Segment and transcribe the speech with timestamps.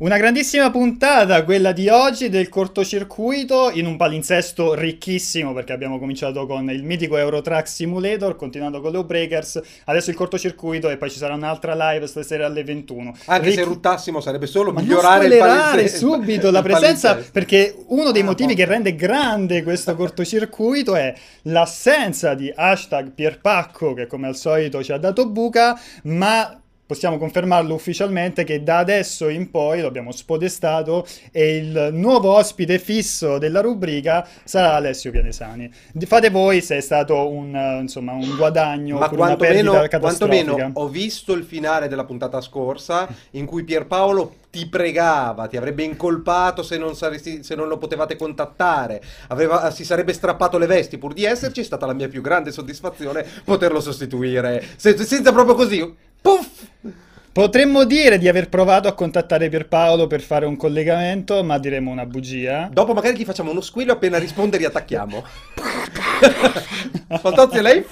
[0.00, 6.46] Una grandissima puntata, quella di oggi del cortocircuito, in un palinsesto ricchissimo perché abbiamo cominciato
[6.46, 11.18] con il mitico Eurotrack Simulator, continuando con le Breakers, adesso il cortocircuito e poi ci
[11.18, 13.14] sarà un'altra live stasera alle 21.
[13.26, 15.98] Anche Ric- se ruttassimo sarebbe solo Ma migliorare non il palinsesto.
[15.98, 18.56] subito la presenza perché uno dei Ah, motivi no.
[18.56, 21.12] che rende grande questo cortocircuito è
[21.42, 26.54] l'assenza di hashtag Pierpacco che come al solito ci ha dato buca ma
[26.90, 33.38] possiamo confermarlo ufficialmente che da adesso in poi l'abbiamo spodestato e il nuovo ospite fisso
[33.38, 35.72] della rubrica sarà Alessio Pianesani.
[36.00, 40.88] Fate voi se è stato un, insomma, un guadagno Ma una perdita catastrofica quantomeno ho
[40.88, 46.76] visto il finale della puntata scorsa in cui Pierpaolo ti pregava, ti avrebbe incolpato se
[46.76, 51.22] non, saresti- se non lo potevate contattare, aveva- si sarebbe strappato le vesti pur di
[51.22, 56.68] esserci, è stata la mia più grande soddisfazione poterlo sostituire, Se- senza proprio così, puff!
[57.32, 62.04] Potremmo dire di aver provato a contattare Pierpaolo per fare un collegamento, ma diremo una
[62.04, 62.68] bugia.
[62.72, 65.24] Dopo magari gli facciamo uno squillo appena risponde riattacchiamo.
[67.20, 67.84] Fantozzi lei?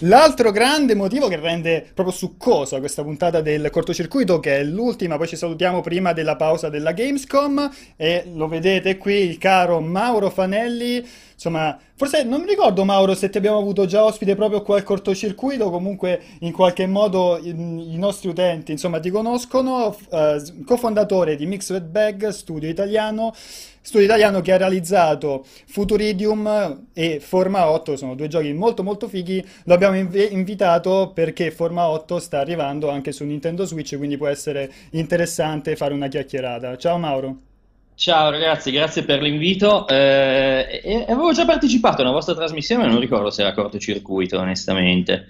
[0.00, 5.28] L'altro grande motivo che rende proprio succosa questa puntata del cortocircuito, che è l'ultima, poi
[5.28, 11.06] ci salutiamo prima della pausa della Gamescom, e lo vedete qui il caro Mauro Fanelli.
[11.34, 14.82] Insomma, forse non mi ricordo Mauro se ti abbiamo avuto già ospite proprio qua al
[14.82, 21.46] cortocircuito, comunque in qualche modo i, i nostri utenti insomma ti conoscono, eh, cofondatore di
[21.46, 28.28] Mixed Bag, studio italiano, studio italiano che ha realizzato Futuridium e Forma 8, sono due
[28.28, 33.24] giochi molto molto fighi, lo abbiamo inv- invitato perché Forma 8 sta arrivando anche su
[33.24, 36.76] Nintendo Switch, quindi può essere interessante fare una chiacchierata.
[36.76, 37.53] Ciao Mauro.
[37.96, 39.86] Ciao ragazzi, grazie per l'invito.
[39.86, 45.26] Eh, e- avevo già partecipato a una vostra trasmissione, non ricordo se era cortocircuito, onestamente,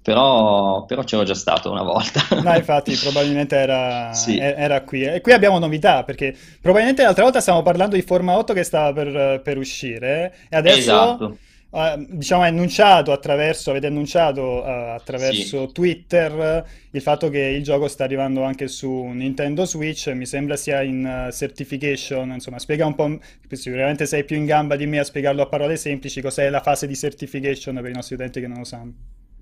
[0.00, 2.22] però, però c'ero già stato una volta.
[2.42, 4.38] No, infatti, probabilmente era, Sì.
[4.38, 5.02] era qui.
[5.02, 8.92] E qui abbiamo novità, perché probabilmente l'altra volta stavamo parlando di Forma 8 che stava
[8.94, 11.38] per, per uscire, e adesso, Esatto.
[11.76, 17.62] Eh, diciamo, è annunciato attraverso, avete annunciato eh, attraverso Twitter eh, il fatto che il
[17.62, 22.86] gioco sta arrivando anche su Nintendo Switch, mi sembra sia in eh, certification, insomma, spiega
[22.86, 23.18] un po',
[23.50, 26.86] sicuramente sei più in gamba di me a spiegarlo a parole semplici, cos'è la fase
[26.86, 28.94] di certification per i nostri utenti che non lo sanno.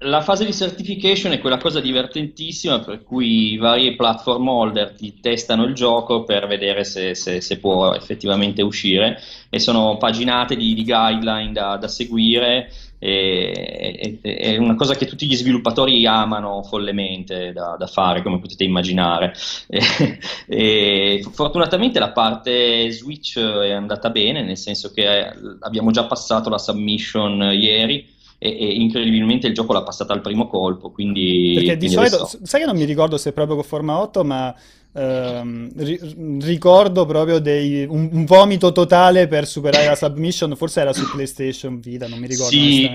[0.05, 5.19] La fase di certification è quella cosa divertentissima per cui i vari platform holder ti
[5.19, 10.75] testano il gioco per vedere se, se- se può effettivamente uscire e sono paginate di,
[10.75, 16.63] di guideline da, da seguire e, e- è una cosa che tutti gli sviluppatori amano
[16.63, 19.35] follemente da, da fare, come potete immaginare.
[20.47, 26.59] E, fortunatamente la parte Switch è andata bene, nel senso che abbiamo già passato la
[26.59, 28.14] submission ieri
[28.45, 32.39] e, e incredibilmente il gioco l'ha passata al primo colpo, quindi, Perché di solito, adesso-
[32.43, 34.55] sai che non mi ricordo se è proprio con Forma 8, ma
[34.97, 40.93] ehm, ri- ricordo proprio dei- un, un vomito totale per superare la submission, forse era
[40.93, 42.91] su PlayStation Vita, non mi ricordo Sì,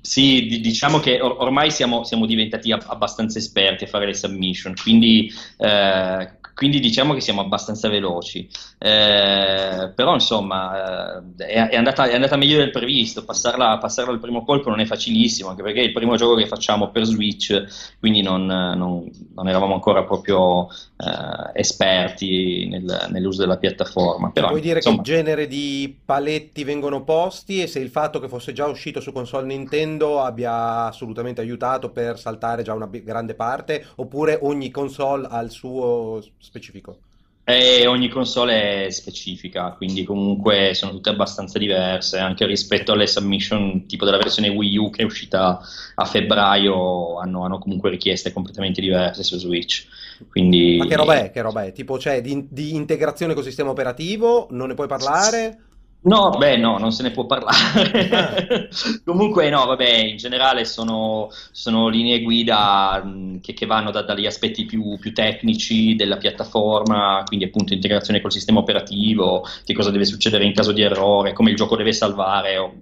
[0.00, 4.14] sì, di- diciamo che or- ormai siamo, siamo diventati ab- abbastanza esperti a fare le
[4.14, 8.48] submission, quindi, eh, quindi diciamo che siamo abbastanza veloci.
[8.78, 14.20] Eh, però insomma eh, è, è andata, è andata meglio del previsto, passarla, passarla al
[14.20, 17.96] primo colpo non è facilissimo, anche perché è il primo gioco che facciamo per Switch,
[17.98, 24.30] quindi non, non- non eravamo ancora proprio eh, esperti nel- nell'uso della piattaforma.
[24.30, 28.28] Però, Puoi dire insomma, che genere di paletti vengono posti e se il fatto che
[28.28, 33.84] fosse già uscito su console Nintendo abbia assolutamente aiutato per saltare già una grande parte,
[33.96, 36.98] oppure ogni console ha il suo specifico.
[37.44, 43.86] E ogni console è specifica, quindi comunque sono tutte abbastanza diverse, anche rispetto alle submission
[43.86, 45.58] tipo della versione Wii U che è uscita
[45.94, 49.86] a febbraio, hanno, hanno comunque richieste completamente diverse su Switch.
[50.30, 50.76] Quindi...
[50.76, 51.32] Ma che roba è?
[51.32, 51.72] Che roba è?
[51.72, 54.46] Tipo c'è di, di integrazione col sistema operativo?
[54.50, 55.58] Non ne puoi parlare?
[56.04, 58.08] No, beh, no, non se ne può parlare.
[58.10, 58.68] Ah.
[59.04, 64.26] Comunque, no, vabbè, in generale sono, sono linee guida mh, che, che vanno da- dagli
[64.26, 70.04] aspetti più, più tecnici della piattaforma, quindi appunto integrazione col sistema operativo, che cosa deve
[70.04, 72.56] succedere in caso di errore, come il gioco deve salvare.
[72.58, 72.74] o-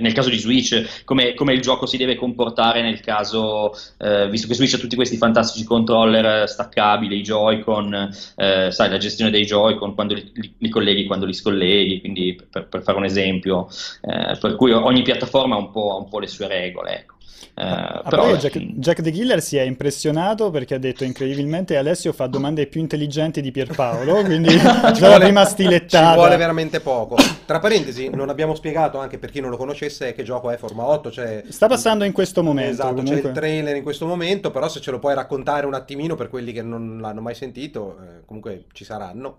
[0.00, 4.48] nel caso di Switch, come, come il gioco si deve comportare nel caso, eh, visto
[4.48, 9.30] che Switch ha tutti questi fantastici controller eh, staccabili, i Joy-Con, eh, sai, la gestione
[9.30, 13.04] dei Joy-Con, quando li, li- li colleghi, quando li scolleghi, quindi per, per fare un
[13.04, 13.68] esempio,
[14.02, 17.15] eh, per cui ogni piattaforma ha un po', un po' le sue regole, ecco.
[17.58, 22.26] Eh, però Jack, Jack, the Killer si è impressionato perché ha detto incredibilmente Alessio fa
[22.26, 26.10] domande più intelligenti di Pierpaolo, quindi già la prima stilettata.
[26.10, 27.16] Ci vuole veramente poco.
[27.46, 30.84] Tra parentesi, non abbiamo spiegato anche per chi non lo conoscesse che gioco è Forma
[30.84, 31.10] 8.
[31.10, 31.44] Cioè...
[31.48, 32.72] Sta passando in questo momento.
[32.72, 33.20] Esatto, comunque.
[33.20, 36.28] c'è il trailer in questo momento, però se ce lo puoi raccontare un attimino per
[36.28, 39.38] quelli che non l'hanno mai sentito, eh, comunque ci saranno.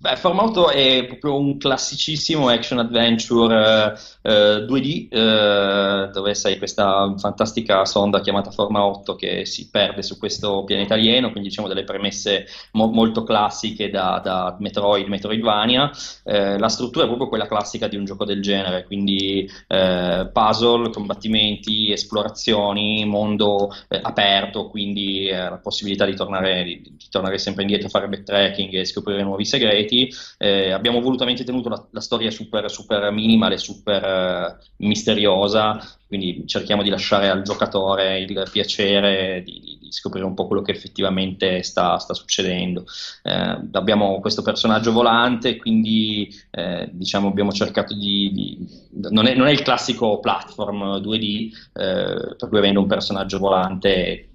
[0.00, 7.84] Beh, Formoto è proprio un classicissimo action adventure eh, 2D, eh, dove sei questa fantastica
[7.84, 12.46] sonda chiamata Forma 8 che si perde su questo pianeta alieno, quindi diciamo delle premesse
[12.74, 15.90] mo- molto classiche da, da Metroid, Metroidvania.
[16.22, 20.90] Eh, la struttura è proprio quella classica di un gioco del genere, quindi eh, puzzle,
[20.90, 27.62] combattimenti, esplorazioni, mondo eh, aperto, quindi eh, la possibilità di tornare, di, di tornare sempre
[27.62, 30.12] indietro, fare backtracking e scoprire nuovi segreti segreti.
[30.36, 36.82] Eh, abbiamo volutamente tenuto la, la storia super, super minimale, super eh, misteriosa, quindi cerchiamo
[36.82, 41.62] di lasciare al giocatore il piacere di, di, di scoprire un po' quello che effettivamente
[41.62, 42.84] sta, sta succedendo.
[43.22, 48.30] Eh, abbiamo questo personaggio volante, quindi eh, diciamo abbiamo cercato di...
[48.32, 53.38] di non, è, non, è, il classico platform 2D, eh, per cui avendo un personaggio
[53.38, 54.28] volante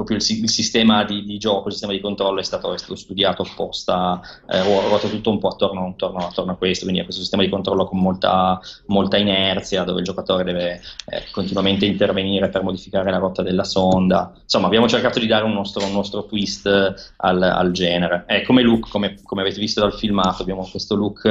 [0.00, 2.96] proprio il, il sistema di, di, gioco, il sistema di controllo è stato, è stato
[2.96, 7.20] studiato apposta, eh, ruota tutto un po' attorno, attorno, attorno, a questo, quindi a questo
[7.20, 12.62] sistema di controllo con molta, molta inerzia, dove il giocatore deve eh, continuamente intervenire per
[12.62, 14.32] modificare la rotta della sonda.
[14.42, 16.66] Insomma, abbiamo cercato di dare un nostro, un nostro twist
[17.16, 18.24] al, al genere.
[18.26, 21.26] Eh, come look, come, come, avete visto dal filmato, abbiamo questo look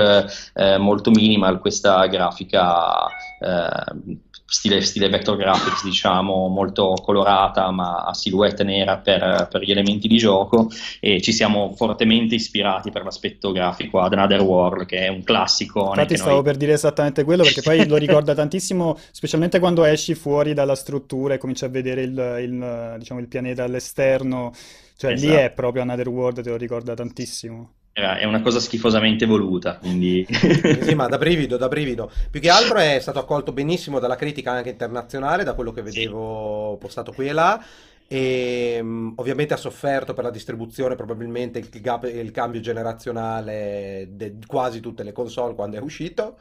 [0.54, 3.08] eh, molto minimal, questa grafica
[3.40, 4.18] eh,
[4.50, 10.08] stile, stile vector graphics, diciamo, molto colorata ma a silhouette nera per, per, gli elementi
[10.08, 10.70] di gioco
[11.00, 15.90] e ci siamo fortemente ispirati per l'aspetto grafico ad Another World, che è un classico.
[15.90, 16.44] Infatti stavo noi...
[16.44, 21.36] per dire esattamente quello, perché poi lo ricorda tantissimo, specialmente quando esci fuori dalla struttura
[21.36, 24.52] e cominci a vedere il, il, diciamo, il pianeta all'esterno,
[24.98, 25.32] cioè esatto.
[25.32, 30.26] lì è proprio Another World, te lo ricorda tantissimo è una cosa schifosamente voluta, quindi...
[30.82, 32.12] sì, ma da brivido, da brivido.
[32.30, 36.72] Più che altro è stato accolto benissimo dalla critica anche internazionale, da quello che vedevo
[36.74, 36.78] sì.
[36.80, 37.64] postato qui e là.
[38.12, 44.40] E um, ovviamente ha sofferto per la distribuzione probabilmente il, gap, il cambio generazionale di
[44.48, 46.38] quasi tutte le console quando è uscito.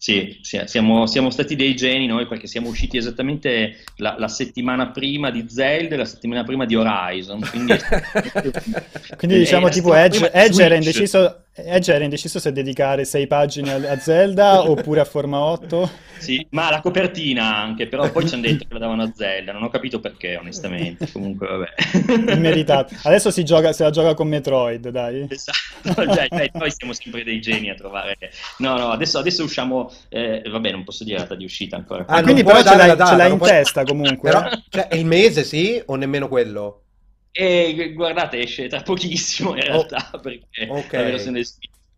[0.00, 5.32] Sì, siamo, siamo, stati dei geni noi perché siamo usciti esattamente la, la, settimana prima
[5.32, 7.40] di Zelda e la settimana prima di Horizon.
[7.40, 7.74] Quindi,
[9.18, 13.98] quindi diciamo tipo Edge, Edge era indeciso Edge era indeciso se dedicare sei pagine a
[13.98, 16.06] Zelda oppure a Forma 8.
[16.18, 19.52] Sì, ma la copertina anche, però poi ci hanno detto che la davano a Zelda,
[19.52, 22.32] non ho capito perché onestamente, comunque vabbè.
[22.34, 22.94] Immeritato.
[23.02, 25.26] Adesso si, gioca, se la gioca con Metroid, dai.
[25.28, 28.16] Esatto, dai, dai, noi siamo sempre dei geni a trovare...
[28.58, 32.04] No, no, adesso, adesso usciamo, eh, vabbè non posso dire la data di uscita ancora.
[32.06, 33.50] Ah, quindi però ce l'hai, data, ce l'hai in puoi...
[33.50, 34.30] testa comunque.
[34.30, 36.82] Però, cioè, è il mese sì o nemmeno quello?
[37.30, 41.02] E guardate, esce tra pochissimo in oh, realtà, oh, perché okay.
[41.02, 41.42] la versione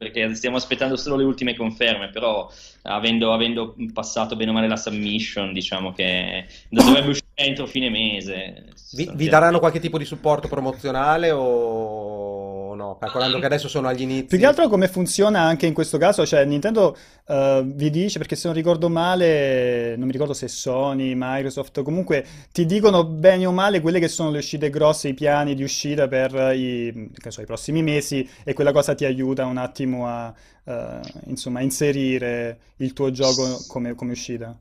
[0.01, 2.51] perché stiamo aspettando solo le ultime conferme, però
[2.85, 8.73] avendo, avendo, passato bene o male la submission, diciamo che dovrebbe uscire entro fine mese.
[8.93, 12.50] Vi, vi daranno qualche tipo di supporto promozionale o
[12.91, 12.97] no?
[12.99, 14.25] Calcolando che adesso sono agli inizi.
[14.27, 16.97] Più che altro come funziona anche in questo caso, cioè Nintendo
[17.27, 22.25] uh, vi dice, perché se non ricordo male, non mi ricordo se Sony, Microsoft, comunque
[22.53, 26.09] ti dicono bene o male quelle che sono le uscite grosse, i piani di uscita
[26.09, 30.33] per i, so, i prossimi mesi e quella cosa ti aiuta un attimo a
[30.65, 34.57] uh, insomma, inserire il tuo gioco come, come uscita.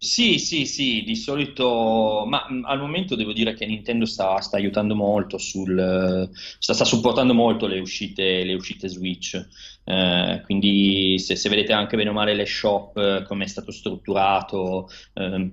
[0.00, 4.94] Sì, sì, sì, di solito, ma al momento devo dire che Nintendo sta, sta aiutando
[4.94, 6.30] molto sul,
[6.60, 9.34] sta, sta, supportando molto le uscite, le uscite Switch,
[9.82, 14.88] eh, quindi se, se, vedete anche bene o male le shop, come è stato strutturato,
[15.14, 15.50] eh,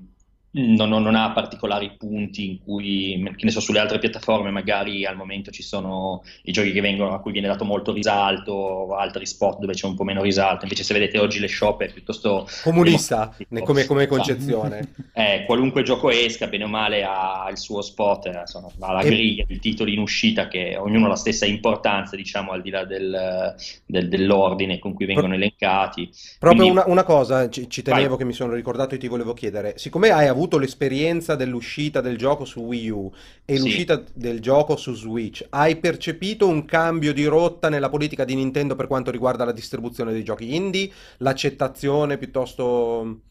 [0.55, 5.17] non, non, ha particolari punti in cui, che ne so, sulle altre piattaforme magari al
[5.17, 9.59] momento ci sono i giochi che vengono, a cui viene dato molto risalto, altri spot
[9.59, 12.47] dove c'è un po' meno risalto, invece se vedete oggi le shop è piuttosto...
[12.63, 14.93] Comunista, come, come, concezione.
[15.17, 19.01] Eh, qualunque gioco esca, bene o male, ha il suo spot, eh, insomma, ha la
[19.01, 22.83] griglia, il titolo in uscita, che ognuno ha la stessa importanza, diciamo, al di là
[22.83, 26.09] del, del, dell'ordine con cui vengono Pro- elencati.
[26.37, 26.79] Proprio Quindi...
[26.79, 28.17] una, una, cosa, ci, ci tenevo Vai.
[28.17, 32.17] che mi sono ricordato e ti volevo chiedere, siccome hai avuto avuto l'esperienza dell'uscita del
[32.17, 33.11] gioco su Wii U
[33.43, 33.63] e sì.
[33.63, 38.75] l'uscita del gioco su Switch, hai percepito un cambio di rotta nella politica di Nintendo
[38.75, 40.89] per quanto riguarda la distribuzione dei giochi indie?
[41.17, 43.21] L'accettazione piuttosto...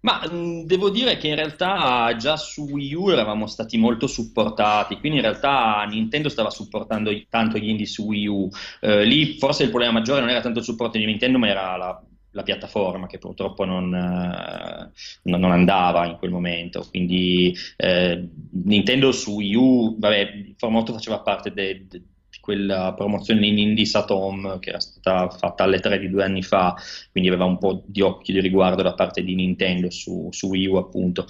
[0.00, 0.22] Ma
[0.64, 5.24] devo dire che in realtà già su Wii U eravamo stati molto supportati, quindi in
[5.24, 8.48] realtà Nintendo stava supportando tanto gli indie su Wii U.
[8.80, 11.76] Eh, lì forse il problema maggiore non era tanto il supporto di Nintendo, ma era
[11.76, 12.00] la
[12.32, 14.90] la piattaforma che purtroppo non, eh,
[15.22, 16.86] non, andava in quel momento.
[16.88, 18.28] Quindi eh,
[18.64, 22.02] Nintendo su Wii U, vabbè, il faceva parte de, de,
[22.48, 26.74] quella promozione in Indie Satom che era stata fatta alle tre di due anni fa,
[27.10, 30.66] quindi aveva un po' di occhio di riguardo da parte di Nintendo su, su Wii
[30.68, 31.26] U appunto.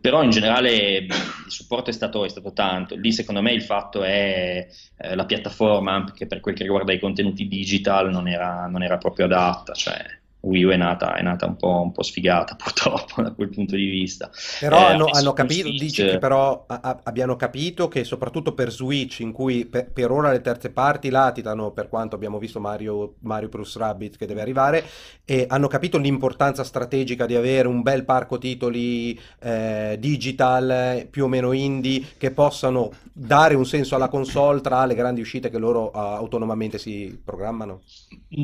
[0.00, 1.12] Però in generale il
[1.48, 2.96] supporto è stato, è stato tanto.
[2.96, 4.66] Lì secondo me il fatto è
[4.96, 8.96] eh, la piattaforma, che per quel che riguarda i contenuti digital non era, non era
[8.96, 9.74] proprio adatta.
[9.74, 13.48] Cioè, Wii U è nata, è nata un, po', un, po', sfigata purtroppo da quel
[13.48, 14.30] punto di vista.
[14.60, 15.80] Però eh, hanno, hanno capito, Switch...
[15.80, 20.30] dici che però a, abbiano capito che soprattutto per Switch, in cui per, per, ora
[20.30, 24.84] le terze parti latitano, per quanto abbiamo visto Mario, Mario Plus Rabbit che deve arrivare,
[25.24, 31.28] e hanno capito l'importanza strategica di avere un bel parco titoli eh, digital, più o
[31.28, 35.90] meno indie, che possano dare un senso alla console tra le grandi uscite che loro
[35.92, 37.82] uh, autonomamente si programmano?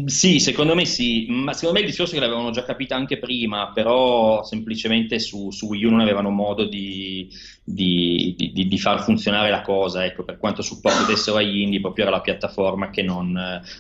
[0.07, 4.43] Sì, secondo me sì, ma secondo me discorso che l'avevano già capita anche prima, però
[4.45, 7.29] semplicemente su, su Wii U non avevano modo di,
[7.71, 12.07] di, di, di, far funzionare la cosa, ecco, per quanto supporto dessero agli indie, proprio
[12.07, 13.31] era la piattaforma che non,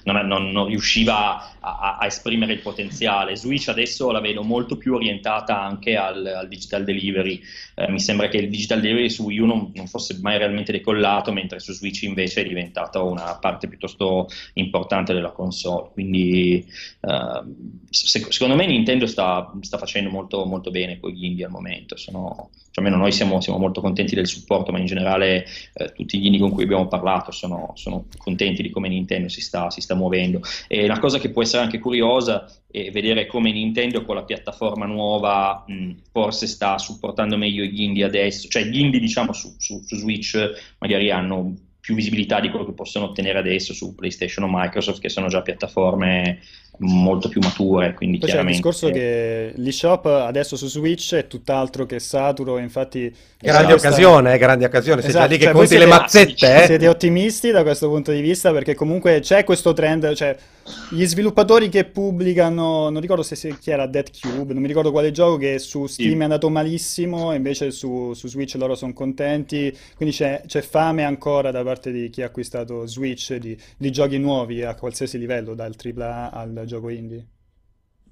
[0.04, 3.36] non, non, non riusciva a, a, esprimere il potenziale.
[3.36, 7.40] Switch adesso la vedo molto più orientata anche al, al digital delivery,
[7.74, 11.32] eh, mi sembra che il digital delivery su Wii U non, fosse mai realmente decollato,
[11.32, 16.64] mentre su Switch invece è diventata una parte piuttosto importante della console, quindi
[17.00, 17.42] eh,
[17.88, 21.96] se, secondo me Nintendo sta, sta facendo molto, molto, bene con gli indie al momento,
[21.96, 25.92] Sono, cioè almeno noi siamo, siamo molto molto contenti del supporto, ma in generale eh,
[25.92, 29.70] tutti gli indie con cui abbiamo parlato sono, sono contenti di come Nintendo si sta,
[29.70, 30.40] si sta, muovendo.
[30.66, 34.86] E una cosa che può essere anche curiosa è vedere come Nintendo con la piattaforma
[34.86, 39.82] nuova mh, forse sta supportando meglio gli indie adesso, cioè gli indie diciamo su, su,
[39.84, 44.50] su Switch magari hanno più visibilità di quello che possono ottenere adesso su PlayStation o
[44.52, 46.40] Microsoft, che sono già piattaforme
[46.78, 47.94] molto più mature.
[47.94, 48.60] Quindi Poi chiaramente...
[48.60, 53.12] c'è il discorso che l'eShop adesso su Switch è tutt'altro che saturo, infatti...
[53.40, 56.62] Grande occasione, eh, grande occasione, esatto, siete lì che cioè, conti siete, le mazzette.
[56.62, 56.66] Eh?
[56.66, 60.36] Siete ottimisti da questo punto di vista perché comunque c'è questo trend, cioè
[60.90, 64.90] gli sviluppatori che pubblicano, non ricordo se, se chi era Dead Cube, non mi ricordo
[64.90, 66.18] quale gioco che su Steam sì.
[66.18, 71.50] è andato malissimo, invece su, su Switch loro sono contenti, quindi c'è, c'è, fame ancora
[71.50, 75.74] da parte di chi ha acquistato Switch di, di giochi nuovi a qualsiasi livello, dal
[75.74, 77.26] AAA al gioco indie?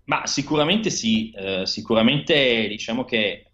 [0.05, 3.47] Ma sicuramente sì, eh, sicuramente diciamo che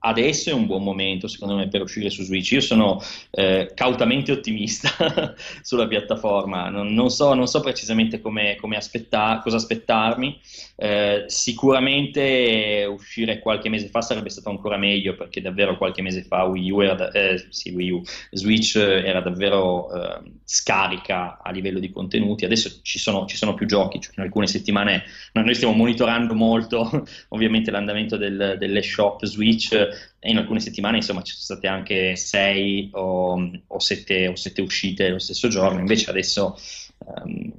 [0.00, 2.52] adesso è un buon momento secondo me per uscire su Switch.
[2.52, 8.76] Io sono eh, cautamente ottimista sulla piattaforma, non, non, so, non so, precisamente come, come
[8.76, 10.40] aspetta, cosa aspettarmi.
[10.82, 16.44] Eh, sicuramente uscire qualche mese fa sarebbe stato ancora meglio perché davvero qualche mese fa
[16.44, 21.90] Wii U, da, eh, sì, Wii U Switch era davvero eh, scarica a livello di
[21.90, 22.46] contenuti.
[22.46, 26.88] Adesso ci sono, ci sono più giochi, cioè in alcune settimane noi stiamo monitorando molto
[27.28, 32.16] ovviamente l'andamento del, delle shop Switch e in alcune settimane insomma ci sono state anche
[32.16, 36.58] sei o, o, sette, o sette, uscite lo stesso giorno, invece adesso
[37.04, 37.52] um,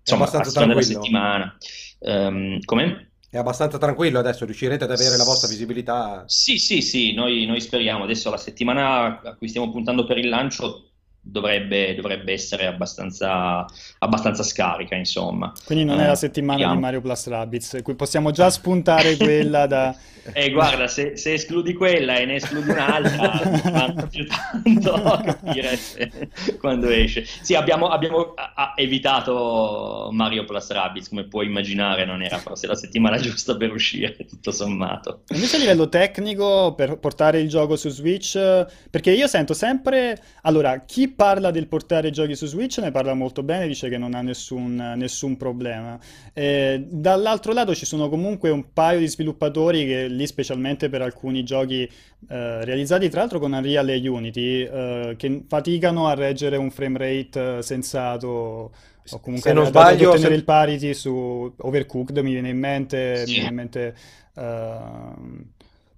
[0.00, 1.56] insomma a seconda della settimana.
[2.04, 3.12] Um, come?
[3.30, 6.22] È abbastanza tranquillo adesso, riuscirete ad avere la vostra visibilità?
[6.26, 8.04] Sì, sì, sì, noi, noi speriamo.
[8.04, 10.90] Adesso la settimana a cui stiamo puntando per il lancio
[11.24, 13.64] dovrebbe, dovrebbe essere abbastanza,
[13.98, 15.52] abbastanza, scarica, insomma.
[15.64, 16.74] Quindi non è la eh, settimana vediamo.
[16.74, 19.96] di Mario Plus Rabbids, possiamo già spuntare quella da...
[20.32, 23.40] Eh, guarda, se, se, escludi quella e ne escludi un'altra,
[23.94, 26.10] non più tanto capire se,
[26.58, 27.26] quando esce.
[27.42, 32.74] Sì, abbiamo, abbiamo a, evitato Mario Plus Rabbids, come puoi immaginare, non era forse la
[32.74, 35.24] settimana giusta per uscire, tutto sommato.
[35.28, 38.38] Invece a livello tecnico, per portare il gioco su Switch,
[38.90, 40.18] perché io sento sempre...
[40.42, 44.14] Allora, chi parla del portare giochi su Switch ne parla molto bene, dice che non
[44.14, 45.98] ha nessun, nessun problema.
[46.32, 51.44] Eh, dall'altro lato ci sono comunque un paio di sviluppatori che lì specialmente per alcuni
[51.44, 51.82] giochi
[52.28, 56.98] eh, realizzati tra l'altro con Unreal e Unity eh, che faticano a reggere un frame
[56.98, 58.72] rate eh, sensato
[59.10, 60.38] o comunque se non sbaglio ottenere se...
[60.38, 63.32] il parity su Overcooked mi viene in mente, sì.
[63.32, 63.94] mi viene in mente
[64.34, 65.46] uh,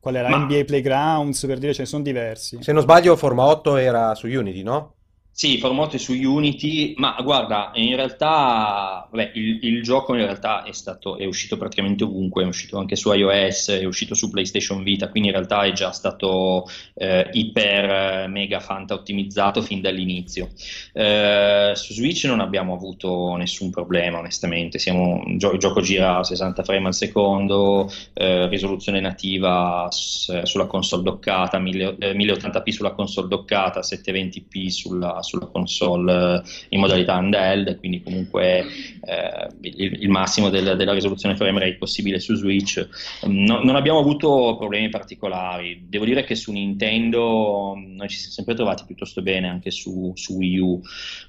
[0.01, 0.39] qual era Ma...
[0.39, 4.27] NBA Playgrounds per dire ce ne sono diversi se non sbaglio Forma 8 era su
[4.27, 4.95] Unity no?
[5.39, 10.73] Sì, formato su Unity, ma guarda, in realtà vabbè, il, il, gioco in realtà è,
[10.73, 15.11] stato, è uscito praticamente ovunque, è uscito anche su iOS, è uscito su PlayStation Vita,
[15.11, 16.65] quindi in realtà è già stato
[16.95, 20.49] eh, iper mega fanta ottimizzato fin dall'inizio.
[20.95, 26.17] Eh, su Switch non abbiamo avuto nessun problema, onestamente, Siamo, il, gio- il gioco gira
[26.17, 33.29] a 60 frame al secondo, eh, risoluzione nativa sulla console doccata, 1000, 1080p sulla console
[33.29, 38.65] doccata, 720p sulla sulla console in modalità handheld, quindi comunque
[39.07, 42.87] eh, il, il, massimo del, della risoluzione frame rate possibile su Switch.
[43.25, 45.85] No, non abbiamo avuto problemi particolari.
[45.89, 50.35] Devo dire che su Nintendo noi ci siamo sempre trovati piuttosto bene, anche su, su
[50.35, 50.81] Wii U.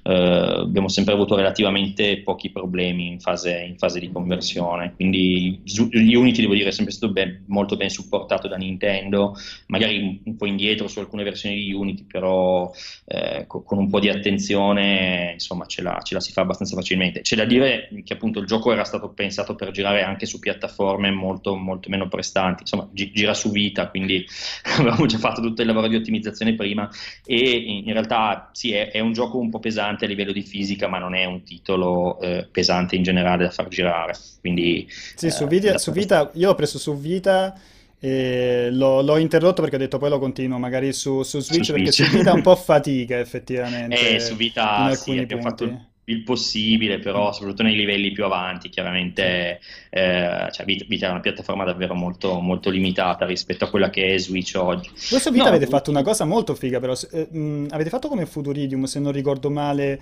[0.02, 4.94] Eh, abbiamo sempre avuto relativamente pochi problemi in fase, in fase di conversione.
[4.94, 5.60] Quindi
[5.92, 9.34] Unity, devo dire, è sempre stato ben, molto ben supportato da Nintendo,
[9.66, 12.70] magari un po' indietro su alcune versioni di Unity, però
[13.06, 17.20] eh, con un po' di attenzione insomma ce la, ce la si fa abbastanza facilmente.
[17.20, 21.10] C'è da dire che appunto il gioco era stato pensato per girare anche su piattaforme
[21.10, 24.24] molto, molto meno prestanti, insomma gi- gira su vita, quindi
[24.78, 26.88] avevamo già fatto tutto il lavoro di ottimizzazione prima
[27.24, 27.50] e
[27.84, 30.98] in realtà sì, è, è un gioco un po' pesante a livello di fisica, ma
[30.98, 34.14] non è un titolo eh, pesante in generale da far girare.
[34.40, 37.54] Quindi, sì, su, Vita, eh, su Vita, io l'ho preso su Vita
[38.00, 41.72] e l'ho, l'ho, interrotto perché ho detto poi lo continuo magari su, su Switch, su
[41.72, 42.10] perché Switch.
[42.10, 44.14] su Vita un po' fatica effettivamente.
[44.14, 45.64] Eh, su Vita sì, abbiamo punti.
[45.64, 51.20] fatto il possibile, però soprattutto nei livelli più avanti, chiaramente eh, cioè Vita, è una
[51.20, 54.90] piattaforma davvero molto, molto, limitata rispetto a quella che è Switch oggi.
[55.10, 58.08] Voi su Vita no, avete fatto una cosa molto figa, però eh, mh, avete fatto
[58.08, 60.00] come Futuridium, se non ricordo male,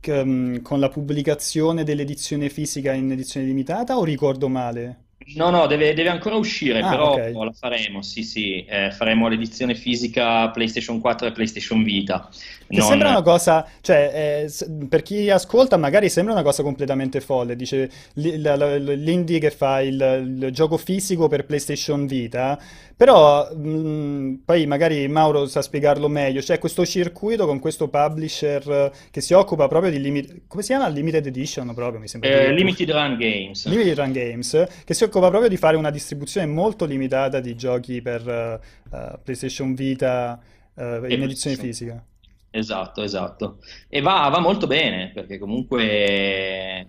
[0.00, 5.06] che, mh, con la pubblicazione dell'edizione fisica in edizione limitata o ricordo male?
[5.34, 7.32] No, no, deve, deve ancora uscire, ah, però okay.
[7.32, 12.28] la faremo, sì, sì, eh, faremo l'edizione fisica PlayStation 4 e PlayStation Vita.
[12.30, 12.86] Che non...
[12.86, 17.90] sembra una cosa, cioè, eh, per chi ascolta magari sembra una cosa completamente folle, dice
[18.14, 22.58] l'indie che fa il, il gioco fisico per PlayStation Vita,
[22.98, 26.40] però mh, mm, poi magari Mauro sa spiegarlo meglio.
[26.40, 30.42] C'è questo circuito con questo publisher che si occupa proprio di limit...
[30.48, 30.88] come si chiama?
[30.88, 32.28] Limited Edition proprio, mi sembra.
[32.28, 33.66] Eh, Limited Run Games.
[33.66, 38.00] Limited Run Games, che si occupa proprio di fare una distribuzione molto limitata di giochi
[38.00, 38.60] per
[38.90, 40.40] uh, PlayStation Vita
[40.74, 42.02] uh, in edizione fisica.
[42.50, 43.58] Esatto, esatto.
[43.88, 46.86] E va, va molto bene, perché comunque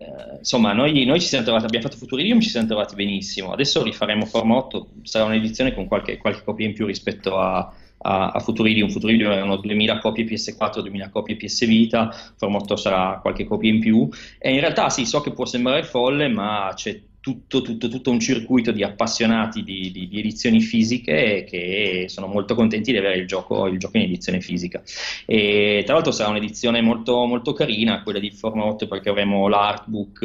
[0.00, 3.52] eh, insomma, noi, noi, ci siamo trovati, abbiamo fatto Futuridium, ci siamo trovati benissimo.
[3.52, 8.30] Adesso rifaremo Form 8, sarà un'edizione con qualche, qualche copia in più rispetto a, a,
[8.30, 8.88] a Futuridium.
[8.88, 13.80] Futuridium erano 2000 copie PS4, 2000 copie PS Vita, Form 8 sarà qualche copia in
[13.80, 14.08] più.
[14.38, 18.18] E in realtà sì, so che può sembrare folle, ma c'è tutto, tutto, tutto, un
[18.18, 23.26] circuito di appassionati di, di, di, edizioni fisiche che sono molto contenti di avere il
[23.26, 24.82] gioco, il gioco in edizione fisica.
[25.26, 30.22] E, tra l'altro sarà un'edizione molto, molto carina, quella di Format, perché avremo l'artbook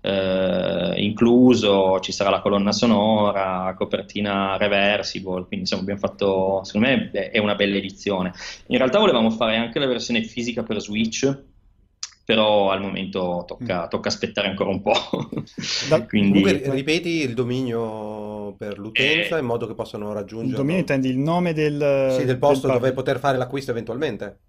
[0.00, 7.10] eh, incluso, ci sarà la colonna sonora, copertina reversible, quindi insomma abbiamo fatto, secondo me
[7.10, 8.32] è una bella edizione.
[8.66, 11.46] In realtà volevamo fare anche la versione fisica per Switch
[12.28, 13.88] però al momento tocca, mm.
[13.88, 14.92] tocca aspettare ancora un po'.
[16.08, 16.42] Quindi...
[16.42, 20.50] Comunque, ripeti il dominio per l'utenza eh, in modo che possano raggiungere...
[20.50, 22.16] Il dominio intendi il nome del...
[22.18, 24.40] Sì, del posto del dove poter fare l'acquisto eventualmente?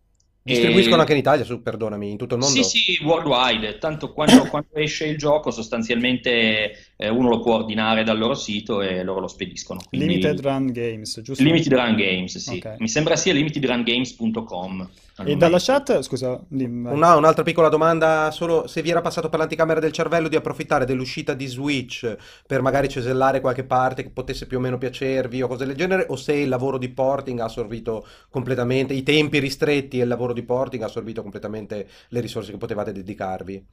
[0.42, 1.00] Distribuiscono e...
[1.00, 2.62] anche in Italia, su, perdonami, in tutto il mondo?
[2.64, 3.78] Sì, sì, worldwide.
[3.78, 8.82] Tanto quando, quando esce il gioco, sostanzialmente eh, uno lo può ordinare dal loro sito
[8.82, 9.80] e loro lo spediscono.
[9.88, 10.06] Quindi...
[10.06, 11.42] Limited Run Games, giusto?
[11.42, 12.58] Limited Run Games, sì.
[12.58, 12.76] Okay.
[12.80, 14.90] Mi sembra sia limitedrungames.com.
[15.24, 19.80] E dalla chat, scusa, Una, un'altra piccola domanda, solo se vi era passato per l'anticamera
[19.80, 24.58] del cervello di approfittare dell'uscita di Switch per magari cesellare qualche parte che potesse più
[24.58, 28.06] o meno piacervi o cose del genere, o se il lavoro di porting ha assorbito
[28.30, 32.58] completamente, i tempi ristretti e il lavoro di porting ha assorbito completamente le risorse che
[32.58, 33.66] potevate dedicarvi.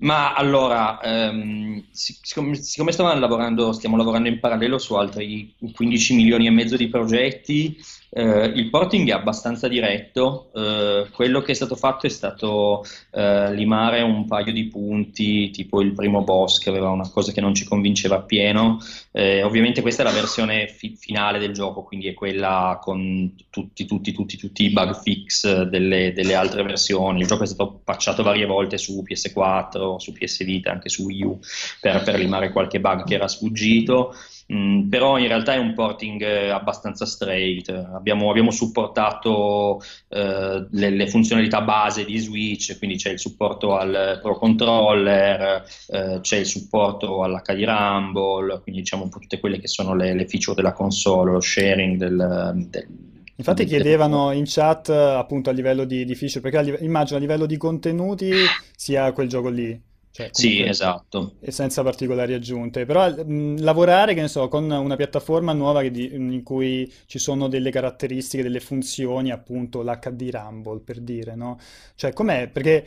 [0.00, 6.50] Ma allora, ehm, siccome, siccome lavorando, stiamo lavorando in parallelo su altri 15 milioni e
[6.50, 7.76] mezzo di progetti,
[8.12, 13.54] eh, il porting è abbastanza diretto, eh, quello che è stato fatto è stato eh,
[13.54, 17.54] limare un paio di punti, tipo il primo boss che aveva una cosa che non
[17.54, 18.78] ci convinceva appieno.
[19.12, 23.86] Eh, ovviamente questa è la versione fi- finale del gioco, quindi è quella con tutti,
[23.86, 27.20] tutti, tutti, tutti i bug fix delle, delle altre versioni.
[27.20, 31.22] Il gioco è stato patchato varie volte su PS4, su PS Vita, anche su Wii
[31.22, 31.38] U
[31.80, 34.14] per, per limare qualche bug che era sfuggito.
[34.52, 37.68] Mm, però in realtà è un porting eh, abbastanza straight.
[37.68, 44.18] Abbiamo, abbiamo supportato eh, le, le, funzionalità base di Switch, quindi c'è il supporto al
[44.20, 49.68] Pro Controller, eh, c'è il supporto all'HD Rumble, quindi diciamo un po' tutte quelle che
[49.68, 52.88] sono le, le feature della console, lo sharing del, del
[53.36, 57.56] Infatti chiedevano in chat appunto a livello di, di feature, perché immagino a livello di
[57.56, 58.32] contenuti
[58.76, 59.88] sia quel gioco lì.
[60.12, 61.36] Cioè, sì, esatto.
[61.40, 62.84] E senza particolari aggiunte.
[62.84, 67.48] Però mh, lavorare, che ne so, con una piattaforma nuova di, in cui ci sono
[67.48, 71.58] delle caratteristiche, delle funzioni, appunto l'HD Rumble, per dire, no?
[71.94, 72.48] Cioè, com'è?
[72.48, 72.86] Perché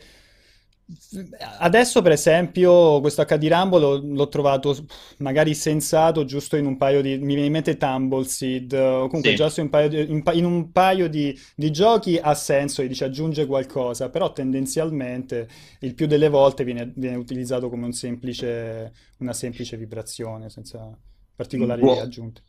[1.60, 4.76] Adesso, per esempio, questo HD Rumble l'ho, l'ho trovato
[5.18, 7.16] magari sensato giusto in un paio di...
[7.16, 9.60] mi viene in mente Tumbleseed, o comunque Sì.
[9.62, 13.46] un paio di, in, in un paio di, di giochi ha senso e dice aggiunge
[13.46, 15.48] qualcosa, però tendenzialmente
[15.80, 20.96] il più delle volte viene, viene utilizzato come un semplice, una semplice vibrazione, senza
[21.34, 22.00] particolari Boh.
[22.00, 22.42] aggiunte.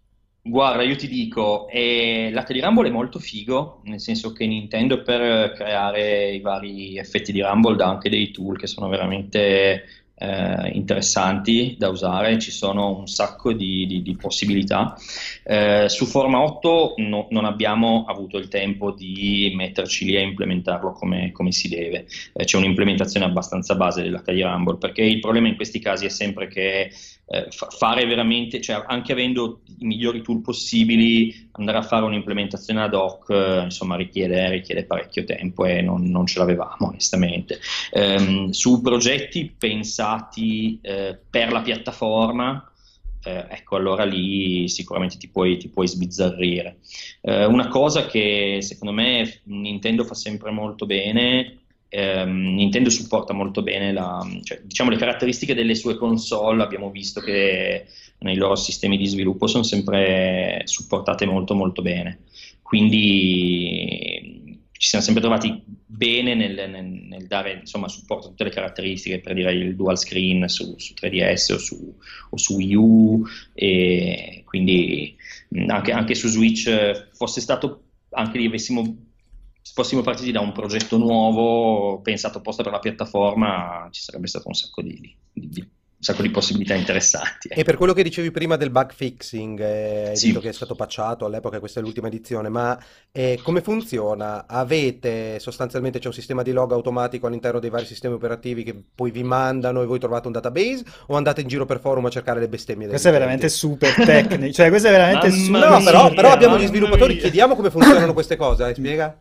[0.47, 5.01] Guarda, io ti dico, eh, l'H di Rumble è molto figo, nel senso che Nintendo
[5.01, 9.86] per creare i vari effetti di Rumble dà anche dei tool che sono veramente
[10.17, 14.95] eh, interessanti da usare, ci sono un sacco di, di- di possibilità.
[15.43, 20.91] Eh, su Forma 8 no- non abbiamo avuto il tempo di metterci lì a implementarlo
[20.91, 22.05] come, come si deve.
[22.34, 26.10] Eh, c'è un'implementazione abbastanza base dell'H di Rumble, perché il problema in questi casi è
[26.10, 26.91] sempre che
[27.27, 32.81] eh, fa- fare veramente, cioè anche avendo i migliori tool possibili, andare a fare un'implementazione
[32.81, 37.59] ad hoc, eh, insomma, richiede, richiede parecchio tempo e non, non ce l'avevamo, onestamente.
[37.91, 42.69] Ehm, su progetti pensati eh, per la piattaforma,
[43.23, 46.77] eh, ecco, allora lì sicuramente ti puoi, ti puoi sbizzarrire.
[47.21, 53.62] Eh, una cosa che secondo me Nintendo fa sempre molto bene ehm, Nintendo supporta molto
[53.62, 57.86] bene la, cioè, diciamo, le caratteristiche delle sue console, abbiamo visto che
[58.19, 62.19] nei loro sistemi di sviluppo sono sempre supportate molto molto bene,
[62.62, 64.43] quindi
[64.78, 69.19] ci siamo sempre trovati bene nel, nel- nel dare insomma, supporto a tutte le caratteristiche,
[69.19, 71.95] per dire il dual screen su, su 3DS o su,
[72.30, 75.15] o su Wii U, e quindi
[75.67, 79.05] anche, anche su Switch eh, fosse stato anche lì avessimo
[79.73, 84.54] fossimo partiti da un progetto nuovo pensato apposta per la piattaforma, ci sarebbe stato un
[84.54, 87.47] sacco di, di- di- un sacco di possibilità interessanti.
[87.47, 90.28] E per quello che dicevi prima del bug fixing, eh, hai Sì.
[90.28, 92.78] detto che è stato patchato all'epoca, questa è l'ultima edizione, ma
[93.12, 94.45] eh, come funziona?
[94.45, 99.10] Avete sostanzialmente c'è un sistema di log automatico all'interno dei vari sistemi operativi che poi
[99.10, 102.39] vi mandano e voi trovate un database o andate in giro per forum a cercare
[102.41, 105.69] le bestemmie Questo è veramente super tecnico, cioè questo è veramente super...
[105.69, 109.17] No, però, però abbiamo gli sviluppatori, chiediamo come funzionano queste cose, eh, spiega?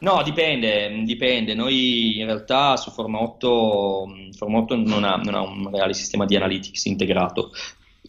[0.00, 1.54] No, dipende, dipende.
[1.54, 5.92] Noi in realtà su Forma 8, mh, Forma 8 non ha, non ha un reale
[5.94, 7.50] sistema di analytics integrato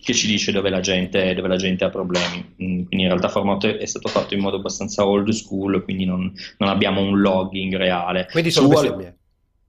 [0.01, 2.37] che ci dice dove la gente, dove la gente ha problemi.
[2.37, 6.05] Mm, Quindi in realtà Forma 8 è stato fatto in modo abbastanza old school, quindi
[6.05, 8.27] non, non abbiamo un logging reale.
[8.31, 9.17] Quindi sono Su bestemmie.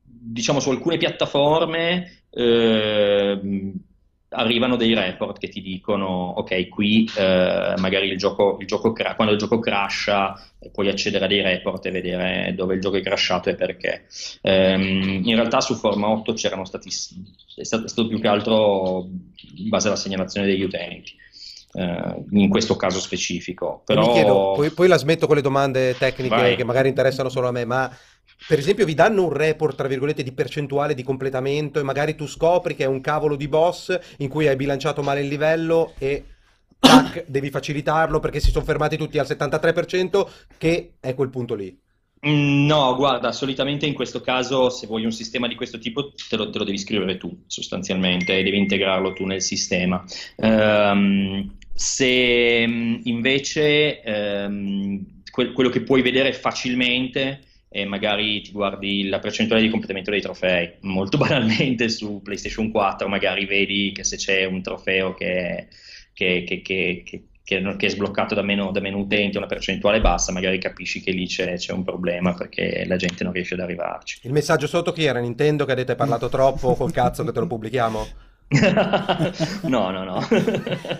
[0.03, 3.73] diciamo su alcune piattaforme ehm,
[4.31, 9.15] arrivano dei report che ti dicono ok qui eh, magari il gioco, il gioco cra-
[9.15, 10.41] quando il gioco crasha
[10.73, 14.07] puoi accedere a dei report e vedere dove il gioco è crashato e perché
[14.43, 19.09] Ehm, in realtà su Forma 8 c'erano stati è stato, più che altro
[19.57, 21.15] in base alla segnalazione degli utenti
[21.73, 25.97] eh, in questo caso specifico Mi però chiedo, poi, poi la smetto con le domande
[25.97, 26.57] tecniche Vai.
[26.57, 27.91] che magari interessano solo a me, ma
[28.47, 32.27] per esempio vi danno un report, tra virgolette, di percentuale di completamento e magari tu
[32.27, 36.25] scopri che è un cavolo di boss in cui hai bilanciato male il livello e
[36.79, 40.27] tac, devi facilitarlo perché si sono fermati tutti al 73%
[40.59, 41.79] che è quel punto lì.
[42.23, 46.51] No, guarda, solitamente in questo caso, se vuoi un sistema di questo tipo, te lo,
[46.51, 50.05] te lo devi scrivere tu, sostanzialmente, e devi integrarlo tu nel sistema.
[50.37, 57.41] Ehm, se mm, invece ehm, que- quello che puoi vedere facilmente
[57.73, 63.07] è magari ti guardi la percentuale di completamento dei trofei, molto banalmente su PlayStation 4
[63.09, 65.69] magari vedi che se c'è un trofeo che,
[66.13, 70.01] che- che- che- che- che- che è sbloccato da meno, da meno utenti, una percentuale
[70.01, 73.61] bassa, magari capisci che lì c'è c'è un problema perché la gente non riesce ad
[73.61, 74.21] arrivarci.
[74.23, 75.19] Il messaggio sotto chi era?
[75.21, 78.07] Nintendo che ha detto hai parlato troppo, col cazzo che te lo pubblichiamo?
[79.63, 80.27] No, no, no.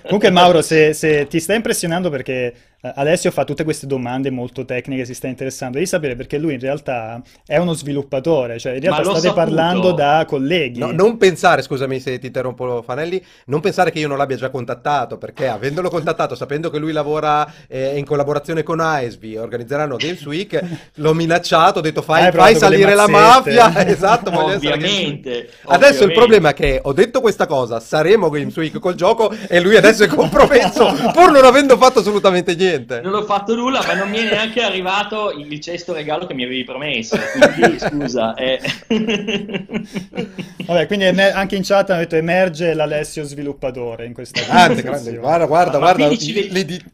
[0.03, 5.05] Comunque Mauro, se, se ti sta impressionando perché Alessio fa tutte queste domande molto tecniche,
[5.05, 9.03] si sta interessando, devi sapere perché lui in realtà è uno sviluppatore, cioè in realtà
[9.03, 9.35] state saputo.
[9.35, 10.79] parlando da colleghi.
[10.79, 14.49] No, non pensare, scusami se ti interrompo Fanelli, non pensare che io non l'abbia già
[14.49, 20.25] contattato, perché avendolo contattato, sapendo che lui lavora eh, in collaborazione con AESB, organizzeranno Games
[20.25, 20.59] Week,
[20.97, 24.73] l'ho minacciato, ho detto fai, Hai fai salire la mafia, esatto, voglio essere.
[24.73, 25.51] Ovviamente.
[25.65, 26.15] Adesso il ovviamente.
[26.15, 30.05] problema è che ho detto questa cosa, saremo Games Week col gioco e lui adesso
[30.05, 32.70] è compromesso pur non avendo fatto assolutamente niente.
[33.03, 36.45] Non ho fatto nulla, ma non mi è neanche arrivato il cesto regalo che mi
[36.45, 37.17] avevi promesso.
[37.33, 38.35] Quindi, scusa.
[38.35, 38.61] eh.
[40.67, 45.19] Vabbè, quindi anche in chat hanno detto emerge l'Alessio sviluppatore in questa Grande, conversazione.
[45.19, 46.85] grande, guarda, guarda, Ma guarda, ci vedi- di-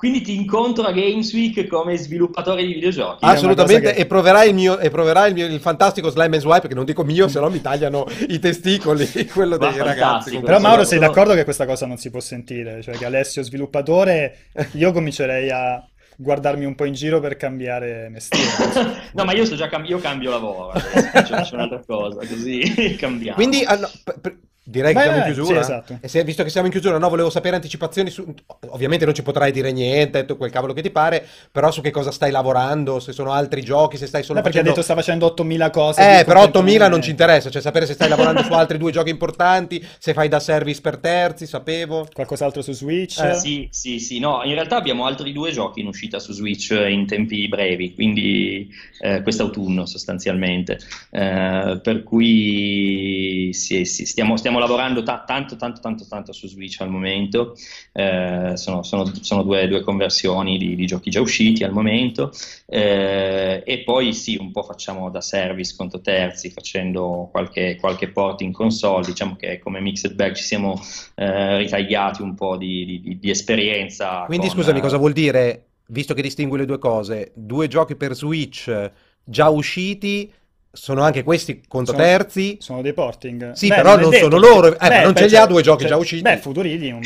[0.00, 3.22] Quindi ti incontro a Games Week come sviluppatore di videogiochi.
[3.22, 6.68] Assolutamente, che- e proverai il mio, e proverai il mio, il fantastico slime and swipe,
[6.68, 10.38] che non dico mio, se no mi tagliano i testicoli, quello Ma dei ragazzi.
[10.40, 12.80] Però Mauro sei d'accordo che questa cosa non si può sentire?
[12.80, 15.84] Cioè che Alessio sviluppatore, io comincerei a...
[16.16, 19.10] guardarmi un po' in giro per cambiare mestiere.
[19.12, 23.36] no, ma io sto già cam- io cambio lavoro adesso, faccio un'altra cosa, così cambiamo.
[23.36, 25.62] Quindi, ah, no, p- p- direi Vai, che siamo in chiusura.
[25.62, 25.98] sì, esatto.
[26.00, 28.32] E se- visto che siamo in chiusura, no, volevo sapere anticipazioni su...
[28.68, 31.90] Ovviamente non ci potrai dire niente, tu quel cavolo che ti pare, però su che
[31.90, 34.80] cosa stai lavorando, se sono altri giochi, se stai solo No, perché ha facendo...
[34.80, 36.20] detto sta facendo 8000 cose.
[36.20, 39.10] Eh, però 8000 non ci interessa, cioè sapere se stai lavorando su altri due giochi
[39.10, 42.06] importanti, se fai da service per terzi, sapevo.
[42.12, 43.18] Qualcos'altro su Switch?
[43.20, 46.70] Eh, Sì, sì, sì, no, in realtà abbiamo altri due giochi in uscita su Switch
[46.70, 48.68] in tempi brevi, quindi
[49.00, 50.78] eh, quest'autunno sostanzialmente,
[51.10, 56.80] Eh, per cui sì, sì, stiamo, stiamo lavorando ta- tanto, tanto, tanto, tanto su Switch
[56.80, 57.54] al momento,
[57.92, 62.30] Eh, sono, sono- sono due, due conversioni di, di giochi già usciti al momento,
[62.66, 68.40] Eh, e poi sì, un po' facciamo da service conto terzi, facendo qualche, qualche port
[68.42, 70.80] in console, diciamo che come Mixed Bag ci siamo
[71.16, 74.24] eh, ritagliati un po' di, di- di- di esperienza.
[74.26, 77.96] Quindi con, scusami, eh, cosa vuol dire, visto che distingui le due cose, due giochi
[77.96, 78.90] per Switch
[79.24, 80.30] già usciti,
[80.72, 82.56] sono anche questi conto Sono- terzi?
[82.60, 83.52] Sono dei porting.
[83.52, 85.62] Sì, Beh, però non detto, sono loro, eh, ma non beh, ce li ha due
[85.62, 86.22] giochi cioè- già usciti?
[86.22, 87.00] Beh, Futuridium.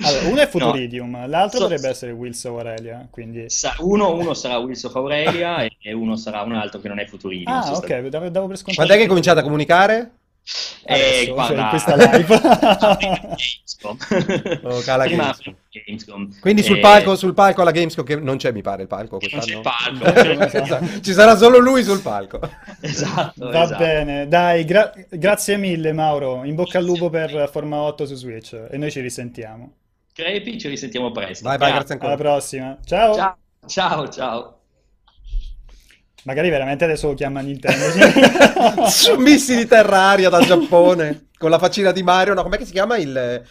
[0.00, 3.50] Allora, uno è Futuridium, l'altro So- dovrebbe essere Wills of Aurelia, quindi...
[3.50, 7.04] sa- uno, uno sarà Wheels of Aurelia e, uno sarà un altro che non è
[7.06, 7.50] Futurino.
[7.50, 8.74] Ah, ok, davo, davo per scontato.
[8.76, 10.10] Quando è che hai cominciato a comunicare?
[10.84, 12.40] Eh, Adesso, cioè, guarda, in questa live.
[12.98, 13.96] Gamescom.
[14.62, 15.54] Oh, Gamescom.
[15.70, 16.40] Gamescom.
[16.40, 19.18] Quindi sul Eh, palco, sul palco alla Gamescom, che non c'è mi pare il palco
[19.18, 19.44] quest'anno.
[19.44, 20.04] il palco.
[20.56, 21.00] Esatto.
[21.02, 22.40] Ci sarà solo lui sul palco.
[22.80, 23.82] Esatto, Va esatto.
[23.82, 28.54] bene, dai, gra- grazie mille Mauro, in bocca al lupo per Forma 8 su Switch
[28.70, 29.72] e noi ci risentiamo.
[30.14, 31.46] Crepi, ci risentiamo presto.
[31.46, 32.12] Vai, vai, grazie ancora.
[32.14, 33.14] Alla prossima, ciao!
[33.14, 34.57] Ciao, ciao, ciao.
[36.24, 37.86] Magari veramente adesso lo chiama Nintendo.
[38.90, 42.34] Su missili terra-aria dal Giappone con la faccina di Mario.
[42.34, 43.42] No, com'è che si chiama il,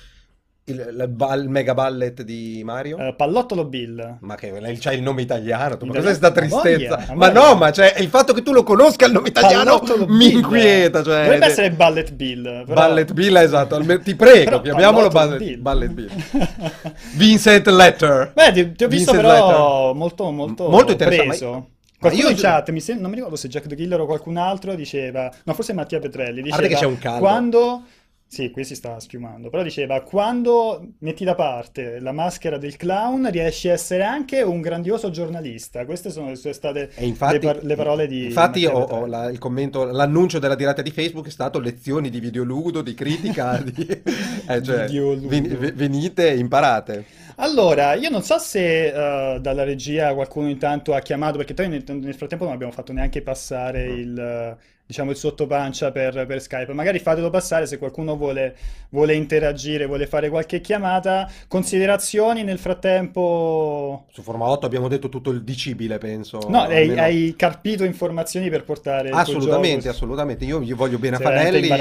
[0.65, 2.97] il, il ball- il mega ballet di Mario?
[2.99, 4.17] Eh, Pallottolo Bill.
[4.19, 6.97] Ma che lei c'ha il nome italiano, tu, ma cos'è sta tristezza?
[6.97, 10.05] voglia, ma no, ma cioè, il fatto che tu lo conosca il nome italiano Pallottolo
[10.07, 10.37] mi Bill.
[10.37, 11.01] inquieta.
[11.03, 12.43] Cioè, Dovrebbe de- essere Ballet Bill.
[12.65, 13.79] però- Ballet Bill, esatto.
[14.03, 16.11] Ti prego, chiamiamolo ballet, ballet Bill.
[17.15, 18.31] Vincent Letter.
[18.35, 21.51] Beh, ti, ti ho visto Vincent però molto, molto, Molto interessante, preso.
[21.51, 21.65] ma-
[21.99, 24.05] Qualcuno ma in io- chat, mi sem- non mi ricordo se Jack the Killer o
[24.05, 27.19] qualcun altro diceva, no forse Mattia Petrelli, diceva che c'è un caldo.
[27.19, 27.83] quando,
[28.27, 33.29] sì qui si sta schiumando, però diceva quando metti da parte la maschera del clown
[33.31, 37.63] riesci a essere anche un grandioso giornalista, queste sono le sue state infatti, le, par-
[37.63, 41.31] le parole di infatti ho, ho la- il commento, l'annuncio della diretta di Facebook è
[41.31, 45.27] stato lezioni di videoludo, di critica, di, eh, cioè, Videoludo.
[45.29, 47.05] ven- ve- venite imparate.
[47.39, 51.83] Allora, io non so se eh, dalla regia qualcuno intanto ha chiamato, perché poi nel,
[51.87, 56.73] nel frattempo non abbiamo fatto neanche passare il, diciamo, il sottopancia per, per Skype.
[56.73, 58.55] Magari fatelo passare se qualcuno vuole,
[58.89, 61.29] vuole interagire, vuole fare qualche chiamata.
[61.47, 64.05] Considerazioni nel frattempo?
[64.11, 66.39] Su Forma 8 abbiamo detto tutto il dicibile, penso.
[66.47, 70.45] No, hai, hai carpito informazioni per portare Assolutamente, assolutamente.
[70.45, 71.69] Io gli voglio bene a Fanelli.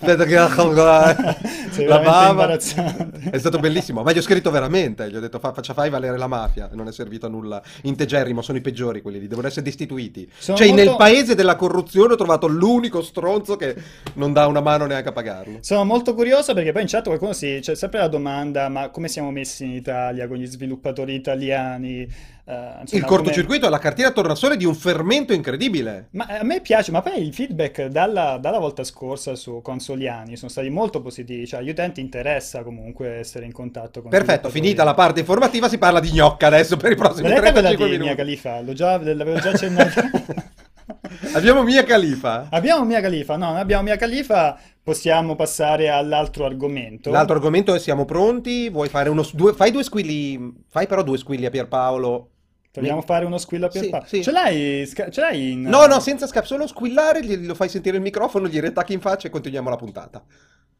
[0.00, 2.48] Aspetta che la bava.
[2.50, 5.08] È stato bellissimo, ma gli ho scritto veramente.
[5.08, 6.68] Gli ho detto fa, faccia fai valere la mafia.
[6.72, 7.62] Non è servito a nulla.
[7.82, 10.28] Integerrimo, sono i peggiori quelli lì, devono essere destituiti.
[10.36, 13.76] Sono cioè, molto- nel paese della corruzione ho trovato l'unico stronzo che
[14.14, 15.58] non dà una mano neanche a pagarlo.
[15.60, 19.08] Sono molto curioso perché poi in chat qualcuno si c'è sempre la domanda: ma come
[19.08, 22.08] siamo messi in Italia con gli sviluppatori italiani?
[22.50, 26.08] Eh, insomma, Il cortocircuito è la cartina tornasole di un fermento incredibile.
[26.12, 30.50] Ma a me piace, ma poi i feedback dalla, dalla volta scorsa su Consoliani sono
[30.50, 34.94] stati molto positivi, cioè agli utenti interessa comunque essere in contatto con Perfetto, finita la
[34.94, 37.90] parte informativa, si parla di gnocca adesso per i prossimi Non è quella 35 di
[37.90, 38.16] Mia minuti.
[38.16, 40.00] Khalifa, l'ho già- l'avevo già accennato.
[41.34, 42.48] Abbiamo Mia Khalifa.
[42.50, 47.10] Abbiamo Mia Khalifa, no, non abbiamo Mia Khalifa, possiamo passare all'altro argomento.
[47.10, 48.68] L'altro argomento è siamo pronti?
[48.68, 52.30] Vuoi fare uno due, fai due squilli, fai però due squilli a Pierpaolo.
[52.72, 54.06] Vogliamo fare uno squillo a Sì, Pierpaolo?
[54.06, 54.22] sì.
[54.22, 55.62] Ce l'hai, sca- ce l'hai in...
[55.62, 59.26] No, no, senza scap, solo squillare, lo fai sentire il microfono, gli retacchi in faccia
[59.26, 60.22] e continuiamo la puntata.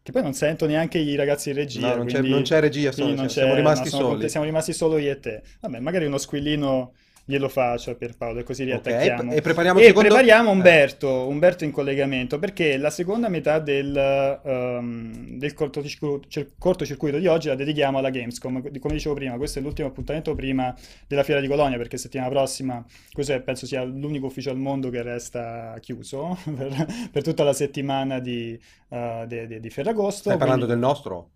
[0.03, 2.61] Che poi non sento neanche i ragazzi in regia, No, non c'è- quindi- non c'è
[2.61, 4.29] regia, sono- non siamo c'è- rimasti no, sono soli.
[4.29, 5.43] siamo rimasti solo io e te.
[5.61, 6.93] Vabbè, magari uno squillino
[7.31, 9.31] glielo faccio a Pierpaolo e così riattacchiamo.
[9.31, 10.53] Ok, e prepariamo E secondo- prepariamo Eh.
[10.53, 17.27] Umberto, Umberto in collegamento, perché la seconda metà del, ehm, del cortocircuito, cir- cortocircuito di
[17.27, 18.69] oggi la dedichiamo alla Gamescom.
[18.69, 20.75] Di- Come dicevo prima, questo è l'ultimo appuntamento prima
[21.07, 24.91] della Fiera di Colonia, perché settimana prossima, questo è- penso sia l'unico ufficio al mondo
[24.91, 30.23] che resta chiuso per, per tutta la settimana di, eh, de- de- di Ferragosto.
[30.31, 31.31] Stai parlando quindi- del nostro?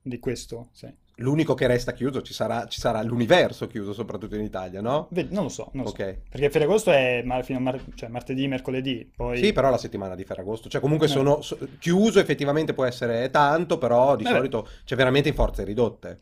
[0.00, 0.86] di questo, sì.
[1.20, 5.08] L'unico che resta chiuso, ci sarà, ci sarà l'universo chiuso, soprattutto in Italia, no?
[5.10, 5.94] Non lo so, non lo so.
[5.96, 6.16] Ok.
[6.30, 9.38] Perché Ferragosto è mar- fino a mar- cioè martedì, mercoledì, poi...
[9.38, 11.10] Sì, però la settimana di Ferragosto, cioè comunque Eh.
[11.10, 14.36] sono so- chiuso effettivamente può essere tanto, però di Vabbè.
[14.36, 16.18] solito c'è veramente in forze ridotte.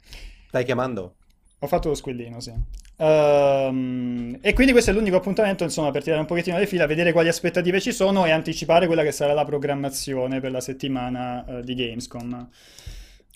[0.49, 1.17] Stai chiamando?
[1.59, 2.53] Ho fatto lo squillino, sì.
[2.99, 7.13] Ehm, e quindi questo è l'unico appuntamento, insomma, per tirare un pochettino le fila, vedere
[7.13, 11.63] quali aspettative ci sono e anticipare quella che sarà la programmazione per la settimana eh,
[11.63, 12.49] di Gamescom.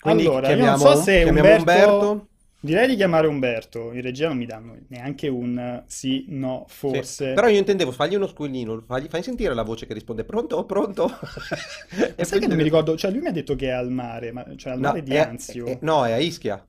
[0.01, 1.81] Quindi Allora, io non so chiamiamo, se chiamiamo Umberto...
[1.99, 2.25] Umberto.
[2.63, 3.91] Direi di chiamare Umberto.
[3.91, 6.75] In regia non mi danno neanche un eh, sì, no, Sì.
[6.75, 7.33] forse.
[7.33, 11.09] Però io intendevo, fagli uno squillino, fagli, fai sentire la voce che risponde pronto, pronto?
[12.15, 12.95] E sai che non mi ricordo?
[12.95, 15.11] Cioè, lui mi ha detto che è al mare, ma cioè al No, mare di
[15.15, 15.65] è, Anzio.
[15.65, 16.63] è- no, è a Ischia.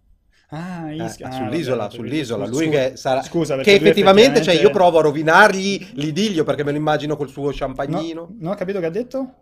[0.48, 1.28] Ah, Eh, Ischia.
[1.28, 2.46] Ah, sull'isola, vabbè, sull'isola.
[2.46, 3.22] scusa, Lui che sarà...
[3.22, 6.78] scusa, Che perché lui effettivamente, cioè, io effettivamente- provo a rovinargli l'idillio perché me lo
[6.78, 8.34] immagino col suo No, champagnino.
[8.38, 9.34] non ho capito che ha detto?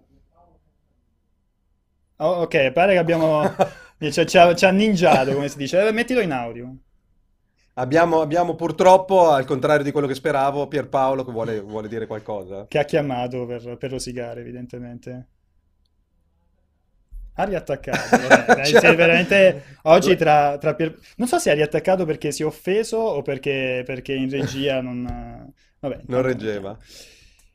[2.21, 3.55] Oh, ok, pare che abbiamo...
[4.01, 5.87] Cioè, ci ha, ci ha ninjato, come si dice.
[5.87, 6.75] Eh, mettilo in audio.
[7.75, 12.67] Abbiamo, abbiamo purtroppo, al contrario di quello che speravo, Pierpaolo che vuole, vuole dire qualcosa.
[12.67, 15.27] Che ha chiamato per, per rosicare, evidentemente.
[17.35, 18.17] Ha riattaccato.
[18.27, 22.47] Vabbè, Cioè- veramente oggi tra, tra Pier- Non so se ha riattaccato perché si è
[22.47, 25.53] offeso o perché, perché in regia non...
[25.79, 26.77] Vabbè, Non reggeva.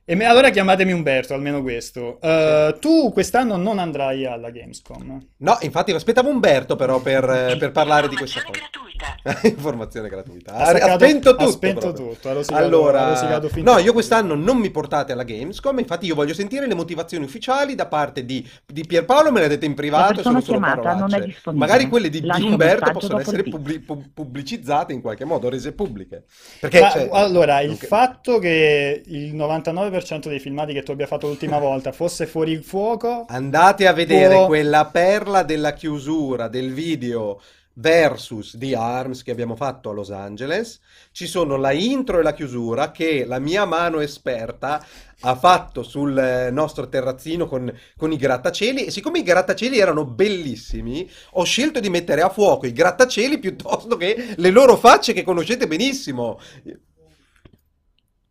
[0.08, 2.20] E me- allora chiamatemi Umberto, almeno questo.
[2.22, 5.26] Eh, tu quest'anno non andrai alla Gamescom.
[5.38, 9.16] No, infatti aspettavo Umberto però per, eh, per parlare di questa Informazione cosa.
[9.24, 9.48] gratuita.
[9.50, 10.52] Informazione gratuita.
[10.54, 11.44] Ha Ha, ha staccato- spento tutto.
[11.44, 12.08] ha spento proprio.
[12.10, 16.68] tutto, rosicato- Allora, no, io quest'anno non mi portate alla Gamescom, infatti io voglio sentire
[16.68, 20.40] le motivazioni ufficiali da parte di, di Pierpaolo, me le ha dette in privato, sono
[20.40, 21.26] chiamata non è parolacce.
[21.26, 21.66] disponibile.
[21.68, 26.26] Magari quelle di, di Umberto possono essere pubblic- pub- pubblicizzate in qualche modo, rese pubbliche.
[26.60, 29.94] Perché, Ma, cioè, allora, il non- fatto che il 99%
[30.30, 34.48] dei filmati che tu abbia fatto l'ultima volta fosse fuori fuoco, Andate a vedere può-
[34.48, 37.40] quella perla della chiusura del video
[37.76, 40.80] versus The Arms che abbiamo fatto a Los Angeles.
[41.12, 44.86] Ci sono la intro e la chiusura che la mia mano esperta
[45.22, 50.06] ha fatto sul eh, nostro terrazzino con, con i grattacieli e siccome i grattacieli erano
[50.06, 55.24] bellissimi, ho scelto di mettere a fuoco i grattacieli piuttosto che le loro facce che
[55.24, 56.40] conoscete benissimo.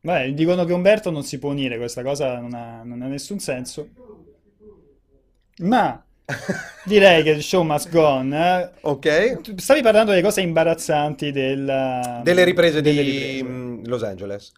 [0.04, 3.38] Beh, dicono che Umberto non si può unire, questa cosa non ha, non ha nessun
[3.38, 3.88] senso.
[5.58, 6.04] Ma
[6.84, 8.32] direi che il show must go on.
[8.32, 8.70] eh.
[8.82, 9.40] Ok?
[9.40, 13.44] Tu Stavi parlando delle cose imbarazzanti del- Delle riprese delle di riprese.
[13.44, 14.52] mm, Los Angeles.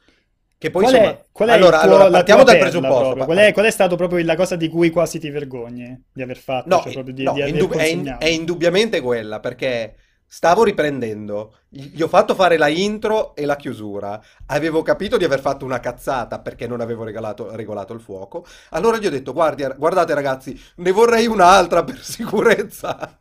[0.58, 1.10] Che poi Qual insomma...
[1.10, 3.04] è, qual è allora, il tuo- allora, la partiamo tua dal perla presupposto.
[3.14, 3.24] proprio?
[3.24, 6.38] Qual è, qual è stato proprio la cosa di cui quasi ti vergogni di aver
[6.38, 6.68] fatto?
[6.68, 8.18] No, Cioè, proprio di, no, di aver indub- è, in- consegnato?
[8.18, 14.20] è indubbiamente quella, perché stavo riprendendo, gli ho fatto fare la intro e la chiusura,
[14.46, 18.98] avevo capito di aver fatto una cazzata perché non avevo regalato- regolato il fuoco, allora
[18.98, 23.18] gli ho detto, "Guardi- guardate ragazzi, ne vorrei un'altra per sicurezza,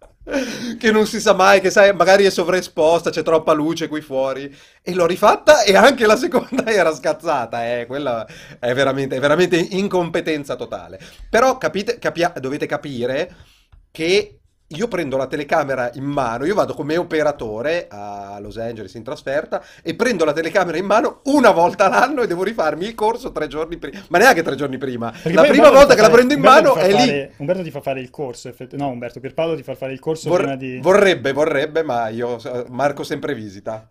[0.79, 4.53] che non si sa mai, che sai, magari è sovraesposta, c'è troppa luce qui fuori,
[4.81, 8.25] e l'ho rifatta e anche la seconda era scazzata, eh, quella
[8.59, 10.99] è veramente, è veramente incompetenza totale.
[11.29, 13.35] Però capite, capia- dovete capire
[13.91, 14.39] che
[14.69, 19.63] io prendo la telecamera in mano, io vado come operatore a Los Angeles in trasferta
[19.83, 23.47] e prendo la telecamera in mano una volta l'anno e devo rifarmi il corso tre
[23.47, 25.11] giorni prima, ma neanche tre giorni prima.
[25.11, 26.97] Perché La prima Umberto volta che la prendo in Umberto mano è lì.
[26.97, 29.99] fare- Umberto ti fa fare il corso, effett- no Umberto, Pierpaolo ti fa fare il
[29.99, 30.79] corso Vor- prima di...
[30.81, 33.87] Vorrebbe, vorrebbe, ma io eh, marco sempre visita.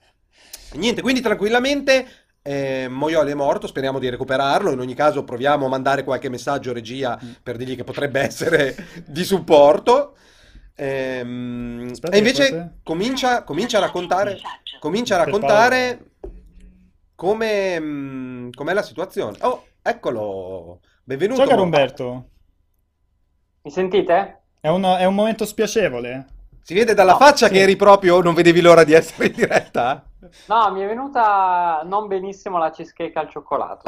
[0.73, 2.05] Niente, quindi tranquillamente
[2.43, 4.73] eh, Moioli è morto, speriamo di recuperarlo.
[4.73, 7.31] In ogni caso proviamo a mandare qualche messaggio regia Mm.
[7.45, 8.75] per dirgli che potrebbe essere
[9.07, 10.17] di supporto.
[10.77, 14.39] Ehm, Aspetta e invece comincia, comincia a raccontare,
[14.81, 16.11] comincia a raccontare
[17.15, 19.39] come, mm, com'è la situazione.
[19.43, 21.41] Oh, eccolo, benvenuto.
[21.41, 22.29] Ciao caro Umberto,
[23.63, 24.43] Mi sentite?
[24.61, 26.27] è un, è un momento spiacevole?
[26.63, 27.53] Si vede dalla No, faccia sì.
[27.53, 30.05] che eri proprio, non vedevi l'ora di essere in diretta?
[30.47, 33.83] No, mi è venuta non benissimo la cheesecake al cioccolato.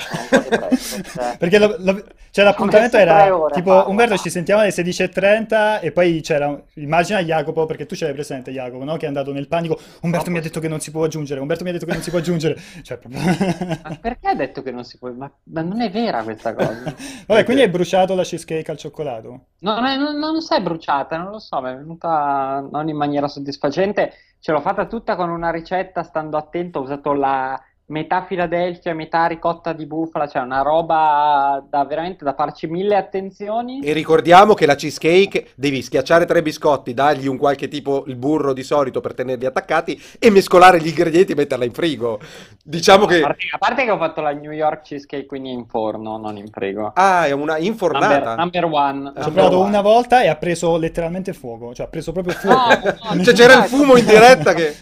[0.48, 1.02] Depresso.
[1.12, 1.36] cioè.
[1.38, 3.90] Perché lo- lo- cioè, l'appuntamento era ore tipo farlo.
[3.90, 8.50] Umberto ci sentiamo alle 16.30 e poi c'era, immagina Jacopo, perché tu ce l'hai presente
[8.50, 8.96] Jacopo, no?
[8.96, 11.64] Che è andato nel panico, Umberto mi ha detto che non si può aggiungere, Umberto
[11.64, 13.20] mi ha detto che non si può aggiungere, cioè proprio...
[13.82, 15.10] Ma perché ha detto che non si può?
[15.12, 16.94] Ma, ma non è vera questa cosa.
[17.26, 19.46] Vabbè, quindi hai bruciato la cheesecake al cioccolato?
[19.60, 22.96] Non, è- non, non si è bruciata, non lo so, mi è venuta non in
[22.96, 24.12] maniera soddisfacente.
[24.46, 29.26] Ce l'ho fatta tutta con una ricetta, stando attento, ho usato la metà Philadelphia, metà
[29.26, 33.80] ricotta di bufala, cioè una roba da veramente da farci mille attenzioni.
[33.80, 38.52] E ricordiamo che la cheesecake devi schiacciare tre biscotti, dargli un qualche tipo il burro
[38.52, 42.18] di solito per tenerli attaccati e mescolare gli ingredienti e metterla in frigo.
[42.62, 45.66] Diciamo A che parte, a parte che ho fatto la New York cheesecake, quindi in
[45.66, 46.90] forno, non in frigo.
[46.94, 48.34] ah, è una Number, infornata.
[48.34, 49.12] number one.
[49.14, 49.68] Ci ho number provato one.
[49.68, 52.94] una volta e ha preso letteralmente fuoco, cioè ha preso proprio fuoco.
[53.02, 54.74] No, no, Cioè c'era il no, fumo in diretta che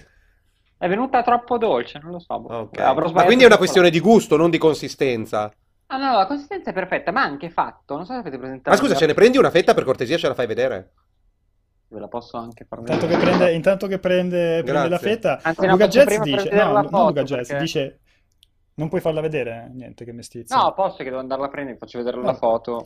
[0.85, 2.35] È venuta troppo dolce, non lo so.
[2.35, 2.79] Ok.
[2.79, 5.51] Avrò Ma quindi è una questione di gusto, non di consistenza.
[5.87, 7.97] Ah no, la consistenza è perfetta, ma anche fatto.
[7.97, 8.68] Non so se avete presentato.
[8.68, 10.92] Ma scusa, ce ne prendi una fetta per cortesia, ce la fai vedere?
[11.88, 13.31] ve la posso anche far Intanto che vedere.
[13.37, 17.07] prende, intanto che prende, prende la fetta, Anzi, Luca Jazz dice, no, la non foto,
[17.07, 18.01] Luca Jazz, perché- dice,
[18.74, 20.55] non puoi farla vedere, niente che mestizia.
[20.57, 22.35] No, posso che devo andarla a prendere, faccio vedere la No.
[22.35, 22.85] foto.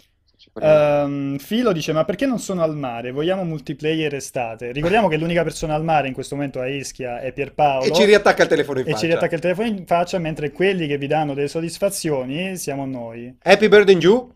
[0.60, 3.10] Ehm, Filo dice: Ma perché non sono al mare?
[3.10, 4.72] Vogliamo multiplayer estate?
[4.72, 7.84] Ricordiamo che l'unica persona al mare in questo momento a Ischia è Pierpaolo.
[7.84, 9.00] E ci riattacca il telefono in e faccia.
[9.00, 13.36] ci riattacca il telefono in faccia, mentre quelli che vi danno delle soddisfazioni siamo noi.
[13.42, 14.32] Happy Birthday in giù?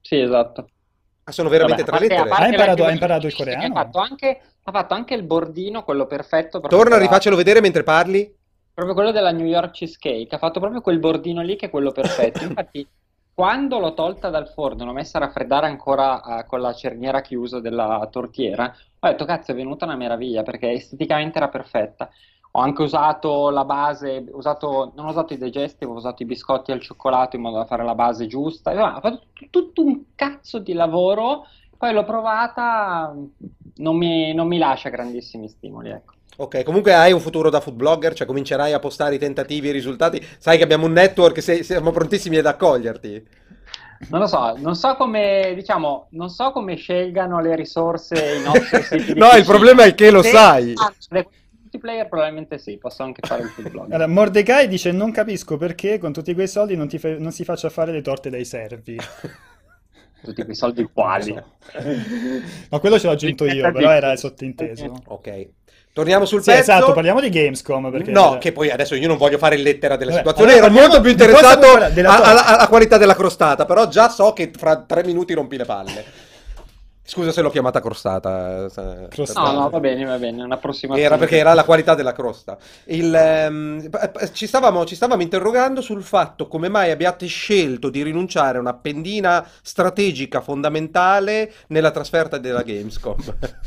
[0.00, 0.68] Sì, esatto.
[1.24, 2.28] Ah, sono veramente Vabbè, tre lettere.
[2.28, 3.64] parte Ha imparato- ha imparato il coreano?
[3.64, 6.60] Ha fatto anche, ha fatto anche il bordino, quello perfetto.
[6.60, 8.34] Torna, quella- rifaccelo vedere mentre parli.
[8.72, 10.34] Proprio quello della New York Cheesecake.
[10.34, 12.44] Ha fatto proprio quel bordino lì che è quello perfetto.
[12.44, 12.86] Infatti,
[13.38, 17.60] quando l'ho tolta dal forno, l'ho messa a raffreddare ancora eh, con la cerniera chiusa
[17.60, 22.10] della tortiera, ho detto, cazzo, è venuta una meraviglia perché esteticamente era perfetta.
[22.52, 26.72] Ho anche usato la base, usato, non ho usato i digestive, ho usato i biscotti
[26.72, 28.72] al cioccolato in modo da fare la base giusta.
[28.96, 31.44] Ho fatto tut- tutto un cazzo di lavoro,
[31.76, 33.14] poi l'ho provata,
[33.76, 36.17] non mi, non mi lascia grandissimi stimoli, ecco.
[36.36, 39.70] Ok, comunque hai un futuro da food blogger, cioè comincerai a postare i tentativi e
[39.70, 40.24] i risultati.
[40.38, 43.26] Sai che abbiamo un network, se- siamo prontissimi ad accoglierti.
[44.10, 48.82] Non lo so, non so come, diciamo, non so come scelgano le risorse i nostri
[48.82, 50.72] siti No, il problema è che lo Se- sai.
[50.76, 51.28] ah, le-
[51.60, 53.86] multiplayer probabilmente sì, posso anche fare il food blog.
[53.90, 57.42] Allora, Mordecai dice: Non capisco perché con tutti quei soldi non, ti fa- non si
[57.42, 58.96] faccia fare le torte dai servi.
[60.20, 61.32] Tutti quei soldi quali.
[62.70, 65.02] Ma quello ce l'ho aggiunto io, però era sottinteso.
[65.06, 65.48] Ok,
[65.98, 66.60] torniamo sul Sì, pezzo.
[66.60, 67.90] esatto, parliamo di Gamescom.
[67.90, 70.74] Perché No, che poi adesso io non voglio fare lettera della Vabbè, situazione, allora ero
[70.80, 75.56] molto più interessato alla qualità della crostata, però già so che fra tre minuti rompi
[75.56, 76.04] le palle.
[77.08, 78.66] Scusa se l'ho chiamata crostata.
[78.66, 79.50] eh, Crostata.
[79.50, 82.58] No, no, va bene, va bene, una prossima Era perché era la qualità della crosta.
[82.84, 83.88] Il, ehm,
[84.32, 88.74] ci stavamo, ci stavamo interrogando sul fatto come mai abbiate scelto di rinunciare a una
[88.74, 93.16] pendina strategica fondamentale nella trasferta della Gamescom.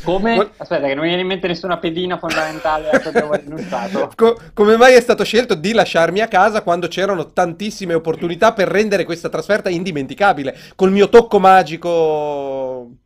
[0.03, 0.51] Come?
[0.57, 4.11] Aspetta, che non mi viene in mente nessuna pedina fondamentale a cui abbiamo rinunciato.
[4.15, 8.67] Co- come mai è stato scelto di lasciarmi a casa quando c'erano tantissime opportunità per
[8.67, 10.55] rendere questa trasferta indimenticabile?
[10.75, 12.97] Col mio tocco magico.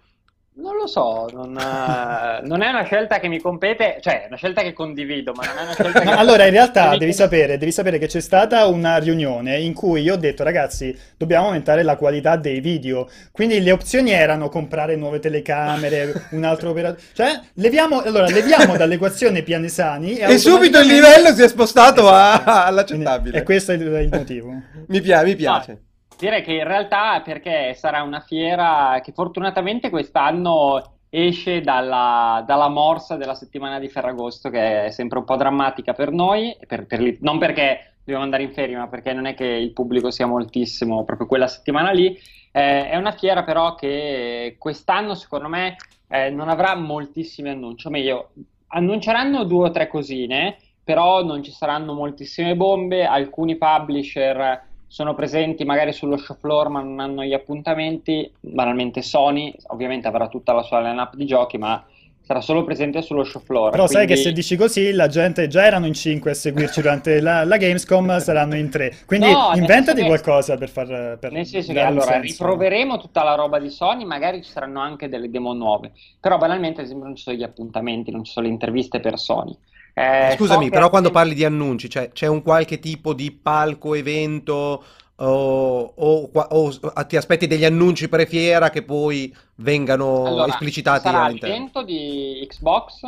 [0.58, 4.38] Non lo so, non, eh, non è una scelta che mi compete, cioè è una
[4.38, 6.10] scelta che condivido, ma non è una scelta che...
[6.10, 10.14] Allora, in realtà devi sapere, devi sapere che c'è stata una riunione in cui io
[10.14, 13.10] ho detto, ragazzi, dobbiamo aumentare la qualità dei video.
[13.34, 17.01] Quindi le opzioni erano comprare nuove telecamere, un altro operatore.
[17.12, 22.08] Cioè, leviamo, allora, leviamo dall'equazione Pianesani e E subito il automaticamente- livello si è spostato
[22.08, 22.49] a- Esatto.
[22.68, 23.38] all'accettabile.
[23.39, 24.53] E questo è il, il motivo.
[24.88, 25.80] Mi piace, mi piace.
[26.18, 33.18] Direi che in realtà perché sarà una fiera che fortunatamente quest'anno esce dalla, dalla morsa
[33.18, 37.38] della settimana di Ferragosto, che è sempre un po' drammatica per noi, per- per non
[37.38, 41.28] perché dobbiamo andare in ferie, ma perché non è che il pubblico sia moltissimo proprio
[41.28, 42.18] quella settimana lì.
[42.51, 45.76] Eh, è una fiera però che quest'anno secondo me
[46.07, 48.30] eh, non avrà moltissimi annunci, o meglio,
[48.68, 55.66] annunceranno due o tre cosine, però non ci saranno moltissime bombe, alcuni publisher sono presenti
[55.66, 60.62] magari sullo show floor ma non hanno gli appuntamenti, banalmente Sony ovviamente avrà tutta la
[60.64, 61.84] sua lineup di giochi ma
[62.22, 63.72] sarà solo presente sullo show floor.
[63.72, 66.80] Però sai che quindi- se dici così, la gente già erano in 5 a seguirci
[66.80, 69.00] durante la, la Gamescom, saranno in 3.
[69.06, 71.18] Quindi No, inventati che- qualcosa per far...
[71.20, 72.22] Per Nel senso che allora senso.
[72.46, 75.91] riproveremo tutta la roba di Sony, magari ci saranno anche delle demo nuove,
[76.22, 79.20] però banalmente ad esempio non ci sono gli appuntamenti, non ci sono le interviste per
[79.20, 79.56] Sony.
[79.98, 83.93] Eh, Scusami, so però quando parli di annunci, cioè, c'è un qualche tipo di palco,
[83.96, 84.84] evento
[85.18, 91.24] o, o o ti aspetti degli annunci pre-fiera che poi vengano Allora, esplicitati ci sarà
[91.24, 91.56] all'interno?
[91.56, 93.04] 100 di Xbox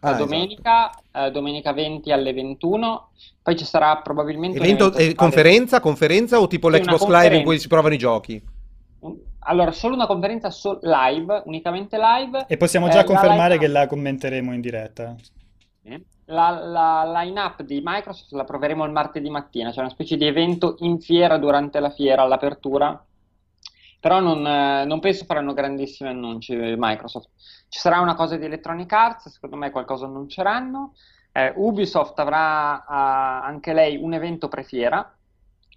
[0.00, 0.24] Ah, la esatto.
[0.24, 3.10] domenica, eh, domenica 20 alle 21,
[3.42, 7.36] poi ci sarà probabilmente un Evento, evento eh, conferenza, conferenza o tipo Sì, l'Xbox Live
[7.36, 8.42] in cui si provano i giochi?
[9.40, 12.44] Allora, solo una conferenza sol- live, unicamente live.
[12.48, 15.14] E possiamo Eh, già la confermare line-up- che la commenteremo in diretta.
[16.28, 20.74] La, la line-up di Microsoft la proveremo il martedì mattina, c'è una specie di evento
[20.80, 23.04] in fiera durante la fiera all'apertura,
[24.00, 27.28] però non, eh, non penso faranno grandissimi annunci eh, Microsoft.
[27.68, 30.94] Ci sarà una cosa di Electronic Arts, secondo me qualcosa annunceranno.
[31.30, 35.16] Eh, Ubisoft avrà ah, anche lei un evento pre-fiera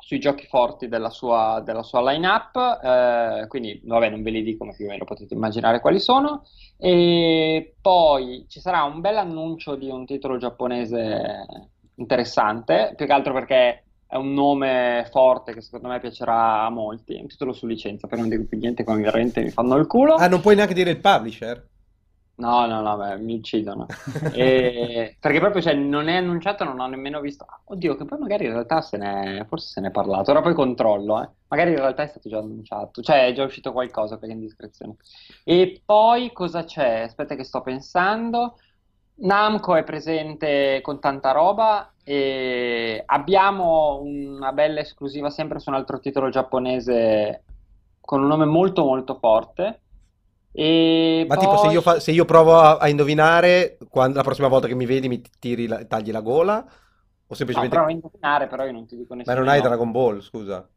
[0.10, 4.66] sui giochi forti della sua, della sua line-up, eh, quindi vabbè non ve li dico
[4.66, 6.48] ma più o meno potete immaginare quali sono.
[6.80, 11.46] E poi ci sarà un bel annuncio di un titolo giapponese
[11.94, 17.14] interessante, più che altro perché è un nome forte che secondo me piacerà a molti.
[17.14, 20.16] Un titolo su licenza, per non dire più niente, come veramente mi fanno il culo.
[20.16, 21.68] Ah, non puoi neanche dire il publisher?
[22.40, 23.86] No, no, no, beh, mi uccidono.
[24.32, 27.46] E- Perché proprio cioè, non è annunciato, non ho nemmeno visto.
[27.66, 29.46] Oddio, che poi magari in realtà se ne...
[29.50, 30.32] forse se ne è parlato.
[30.32, 31.30] Ora poi controllo, eh.
[31.50, 34.96] Magari in realtà è stato già annunciato, cioè è già uscito qualcosa per indiscrezione.
[35.44, 37.02] E poi cosa c'è?
[37.02, 38.56] Aspetta che sto pensando.
[39.22, 46.00] Namco è presente con tanta roba e abbiamo una bella esclusiva sempre su un altro
[46.00, 47.44] titolo giapponese
[48.00, 49.82] con un nome molto molto forte.
[50.54, 51.76] E Ma tipo se poi...
[51.76, 55.08] io, fa- se io provo a, a indovinare, quando- la prossima volta che mi vedi
[55.08, 56.66] mi tiri la- tagli la gola?
[57.28, 57.68] O No, semplicemente...
[57.68, 59.62] provo a indovinare, però io non ti dico Ma nessuno non dei hai.
[59.62, 60.70] Dragon Ball, scusa.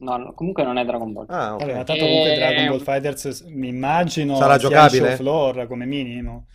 [0.00, 1.28] No, no, comunque non è Dragon Ball.
[1.30, 1.84] Ah, Vabbè, ma ok.
[1.84, 5.12] tanto comunque Eh, Dragon Ball Fighters mi immagino Sarà sia in giocabile?
[5.12, 6.46] floor come minimo.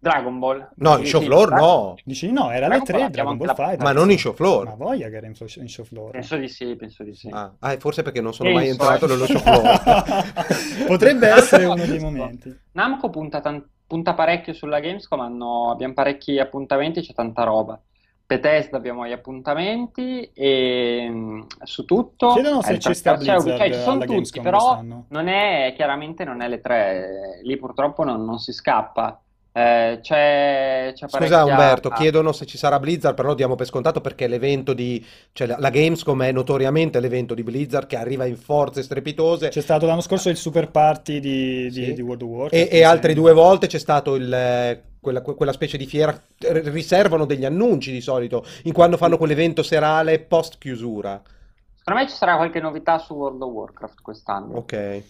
[0.00, 0.68] Dragon Ball.
[0.76, 1.94] No, in show floor no.
[2.04, 3.82] Dici no, era Ball 3 abbiamo Dragon Ball Fighters.
[3.82, 4.64] Ma non in show floor.
[4.66, 6.10] Ma voglia che era in, in show floor.
[6.12, 7.28] Penso di sì, penso di sì.
[7.32, 9.08] Ah, ah, forse perché non sono Che mai entrato eh.
[9.08, 10.86] nello show floor.
[10.86, 12.56] Potrebbe essere uno dei momenti.
[12.72, 17.80] Namco punta, tan- punta parecchio sulla Gamescom, hanno- abbiamo parecchi appuntamenti, c'è tanta roba.
[18.24, 23.56] Bethesda abbiamo gli appuntamenti e mh, su tutto Chiedono se eh, ci sta c'è- Blizzard
[23.56, 25.04] cioè, ci sono tutti, Gamescom però quest'anno.
[25.08, 29.18] non è chiaramente non è le tre, lì purtroppo non, non si scappa.
[29.58, 33.66] Eh, c'è, c'è Scusa parecchia- Umberto, chiedono se ci sarà Blizzard, però lo diamo per
[33.66, 35.04] scontato perché l'evento di...
[35.32, 39.60] cioè la, la Gamescom è notoriamente l'evento di Blizzard che arriva in forze strepitose C'è
[39.60, 41.92] stato l'anno scorso il super party di, di- Sì.
[41.92, 42.72] di World of Warcraft.
[42.72, 46.16] e, e altre due volte c'è stato il, eh, quella, que- quella specie di fiera,
[46.38, 51.20] riservano degli annunci di solito, in quando fanno quell'evento serale post chiusura.
[51.74, 54.56] Secondo me ci sarà qualche novità su World of Warcraft quest'anno.
[54.56, 55.02] Ok.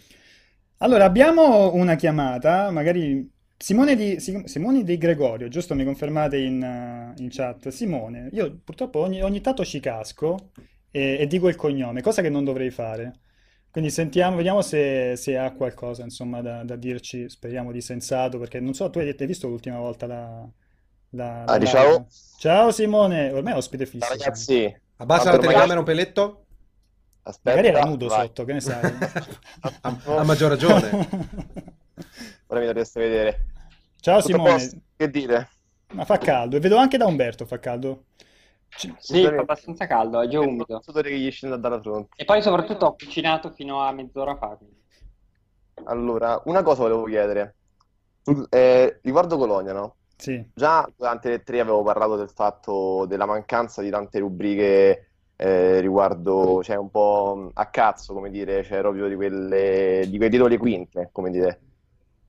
[0.79, 3.29] Allora, abbiamo una chiamata, magari
[3.61, 5.75] Simone di, Si- Simone di Gregorio, giusto?
[5.75, 7.69] Mi confermate in, eh, in chat.
[7.69, 10.53] Simone, io purtroppo ogni, ogni tanto ci casco
[10.91, 13.21] e, e dico il cognome, cosa che non dovrei fare.
[13.71, 18.61] Quindi sentiamo, vediamo se, se ha qualcosa, insomma, da, da dirci, speriamo di sensato, perché
[18.61, 20.49] non so, tu hai, hai visto l'ultima volta la,
[21.11, 22.09] la, la Ah, ciao.
[22.39, 23.99] Ciao Simone, ormai è ospite fisso.
[24.01, 26.47] Ciao ragazzi, Abbassa la telecamera un peletto?
[27.23, 28.09] aspetta, Magari era nudo vai.
[28.09, 28.99] sotto, che ne sai?
[30.15, 30.99] Ha maggior ragione.
[32.49, 33.47] Ora mi dovreste vedere.
[34.01, 34.79] Ciao Tutto Simone, posto?
[34.97, 35.49] Che dite?
[35.93, 38.05] ma fa caldo, e vedo anche da Umberto fa caldo.
[38.75, 40.81] Ci- Sì, fa abbastanza caldo, è già umido.
[40.83, 42.11] Sudore che gli scende dalla fronte.
[42.17, 44.57] E poi soprattutto ho cucinato fino a mezz'ora fa.
[44.57, 44.77] quindi.
[45.85, 47.57] Allora, una cosa volevo chiedere.
[48.51, 49.97] Eh, riguardo Colonia, no?
[50.19, 55.81] Sì, Già durante le tre avevo parlato del fatto della mancanza di tante rubriche eh,
[55.81, 60.57] riguardo, cioè un po' a cazzo, come dire, cioè proprio di quelle, di quei titoli
[60.57, 61.63] quinte, come dire.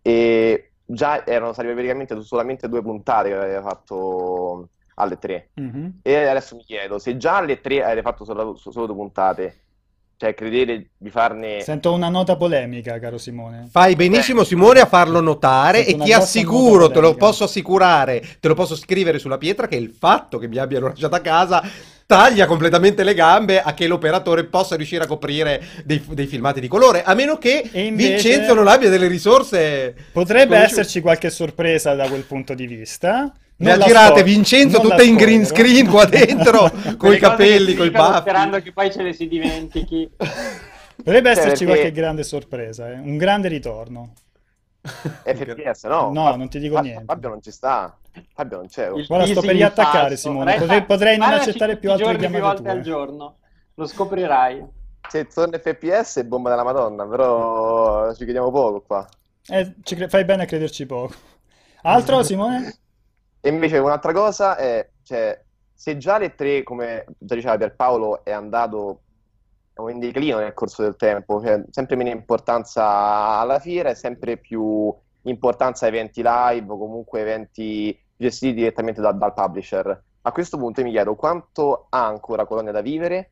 [0.09, 5.51] E già erano state praticamente solamente due puntate che aveva fatto alle tre.
[5.55, 5.99] mhm.
[6.01, 9.63] E adesso mi chiedo, se già alle tre avete fatto solo, solo due puntate,
[10.19, 11.61] cioè credete di farne...
[11.61, 13.69] Sento una nota polemica, caro Simone.
[13.71, 18.49] Fai benissimo Simone a farlo notare Sento e ti assicuro, te lo posso assicurare, te
[18.49, 21.63] lo posso scrivere sulla pietra che il fatto che mi abbiano lasciato a casa
[22.05, 26.67] taglia completamente le gambe a che l'operatore possa riuscire a coprire dei, dei filmati di
[26.67, 32.09] colore, a meno che invece- Vincenzo non abbia delle risorse Potrebbe esserci qualche sorpresa da
[32.09, 33.31] quel punto di vista.
[33.59, 37.71] Non ha spo- Vincenzo non tutte in green screen qua dentro, con i capelli, che
[37.71, 38.19] si con i dicono baffi.
[38.21, 40.09] Sperando che poi ce le si dimentichi.
[40.95, 44.13] Potrebbe Cioè, esserci perché- qualche grande sorpresa, eh, Un grande ritorno.
[44.81, 46.11] FPS, no?
[46.11, 47.03] No, non ti dico Fa- niente.
[47.05, 47.97] Fabio non ci sta.
[48.33, 48.89] Fabio non c'è.
[48.95, 50.17] Il Guarda, sto per riattaccare.
[50.17, 50.55] Simone.
[50.57, 52.83] Potrei- potrei non accettare più altre chiamate volte al tue.
[52.83, 53.35] giorno.
[53.75, 54.65] Lo scoprirai.
[55.09, 59.07] Se torna FPS è bomba della Madonna, però ci chiediamo poco qua.
[59.47, 61.13] Eh, ci cre- fai bene a crederci poco.
[61.83, 62.75] Altro, Simone?
[63.41, 65.41] E invece un'altra cosa è, cioè,
[65.73, 69.01] se già le tre, come già diceva Pierpaolo, è andato
[69.87, 74.93] in declino nel corso del tempo, cioè sempre meno importanza alla fiera e sempre più
[75.23, 80.03] importanza a eventi live o comunque eventi gestiti direttamente da- dal publisher.
[80.23, 83.31] A questo punto mi chiedo quanto ha ancora Colonia da vivere?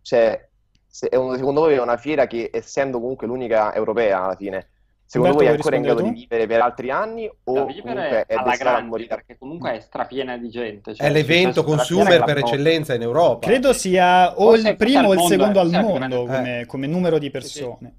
[0.00, 0.48] Cioè,
[0.86, 4.70] se secondo voi è una fiera che, essendo comunque l'unica europea alla fine,
[5.06, 7.74] secondo Umberto, voi è ancora in grado di rispondere vivere per altri anni o comunque
[7.74, 9.08] vivere è alla a grande, morire?
[9.08, 10.94] perché comunque è strapiena di gente.
[10.94, 13.46] cioè, È l'evento consumer per eccellenza in Europa.
[13.46, 16.64] Credo sia o Forse il primo o il secondo eh, al sì, più mondo come,
[16.66, 17.60] come numero di Sì, sì.
[17.62, 17.96] persone.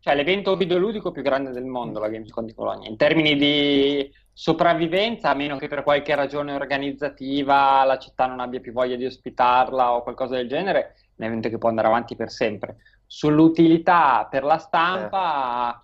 [0.00, 2.90] Cioè, l'evento videoludico più grande del mondo, la Gamescom di Colonia.
[2.90, 8.60] In termini di sopravvivenza, a meno che per qualche ragione organizzativa la città non abbia
[8.60, 12.16] più voglia di ospitarla o qualcosa del genere, è un evento che può andare avanti
[12.16, 12.76] per sempre.
[13.06, 15.82] Sull'utilità per la stampa,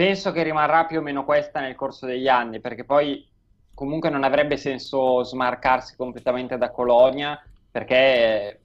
[0.00, 3.22] penso che rimarrà più o meno questa nel corso degli anni, perché poi
[3.74, 7.38] comunque non avrebbe senso smarcarsi completamente da Colonia,
[7.70, 8.60] perché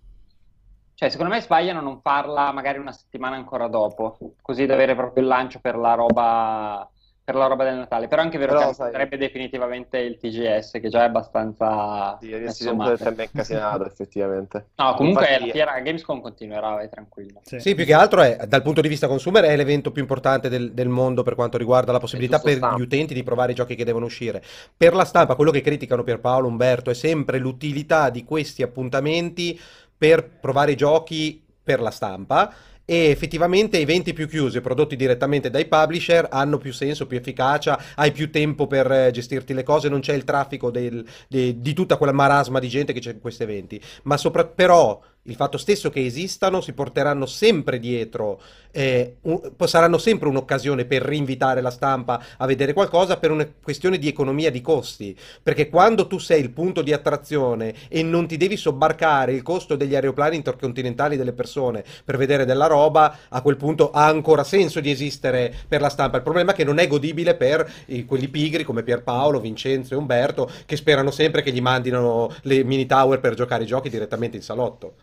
[0.93, 4.95] cioè, secondo me sbagliano a non farla magari una settimana ancora dopo, così da avere
[4.95, 6.89] proprio il lancio per la roba
[7.25, 10.73] per la roba del Natale, però anche vero Però, che sai- sarebbe definitivamente il TGS,
[10.79, 14.67] che già è abbastanza Sì, messo sempre tempo incasinato, effettivamente.
[14.75, 17.41] No, comunque Infatti- la fiera Gamescom continuerà, vai tranquillo.
[17.43, 17.59] Sì.
[17.59, 20.73] Sì, più che altro è, dal punto di vista consumer, è l'evento più importante del,
[20.73, 22.77] del mondo per quanto riguarda la possibilità per stampa.
[22.77, 24.43] gli utenti di provare i giochi che devono uscire.
[24.77, 29.59] Per la stampa, quello che criticano Pierpaolo, Umberto, è sempre l'utilità di questi appuntamenti
[29.97, 32.53] per provare i giochi per la stampa.
[32.87, 38.11] E effettivamente eventi più chiusi, prodotti direttamente dai publisher, hanno più senso, più efficacia, hai
[38.11, 41.97] più tempo per eh, gestirti le cose, non c'è il traffico del- de- di tutta
[41.97, 43.81] quella marasma di gente che c'è in questi eventi.
[44.03, 48.39] Ma sopra- però il fatto stesso che esistano si porteranno sempre dietro,
[48.71, 53.97] eh, un- saranno sempre un'occasione per rinvitare la stampa a vedere qualcosa per una questione
[53.97, 55.17] di economia di costi.
[55.41, 59.75] Perché quando tu sei il punto di attrazione e non ti devi sobbarcare il costo
[59.75, 64.79] degli aeroplani intercontinentali delle persone per vedere della roba, a quel punto ha ancora senso
[64.79, 66.17] di esistere per la stampa.
[66.17, 69.97] Il problema è che non è godibile per i- quelli pigri come Pierpaolo, Vincenzo e
[69.97, 74.37] Umberto che sperano sempre che gli mandino le mini tower per giocare i giochi direttamente
[74.37, 74.93] in salotto.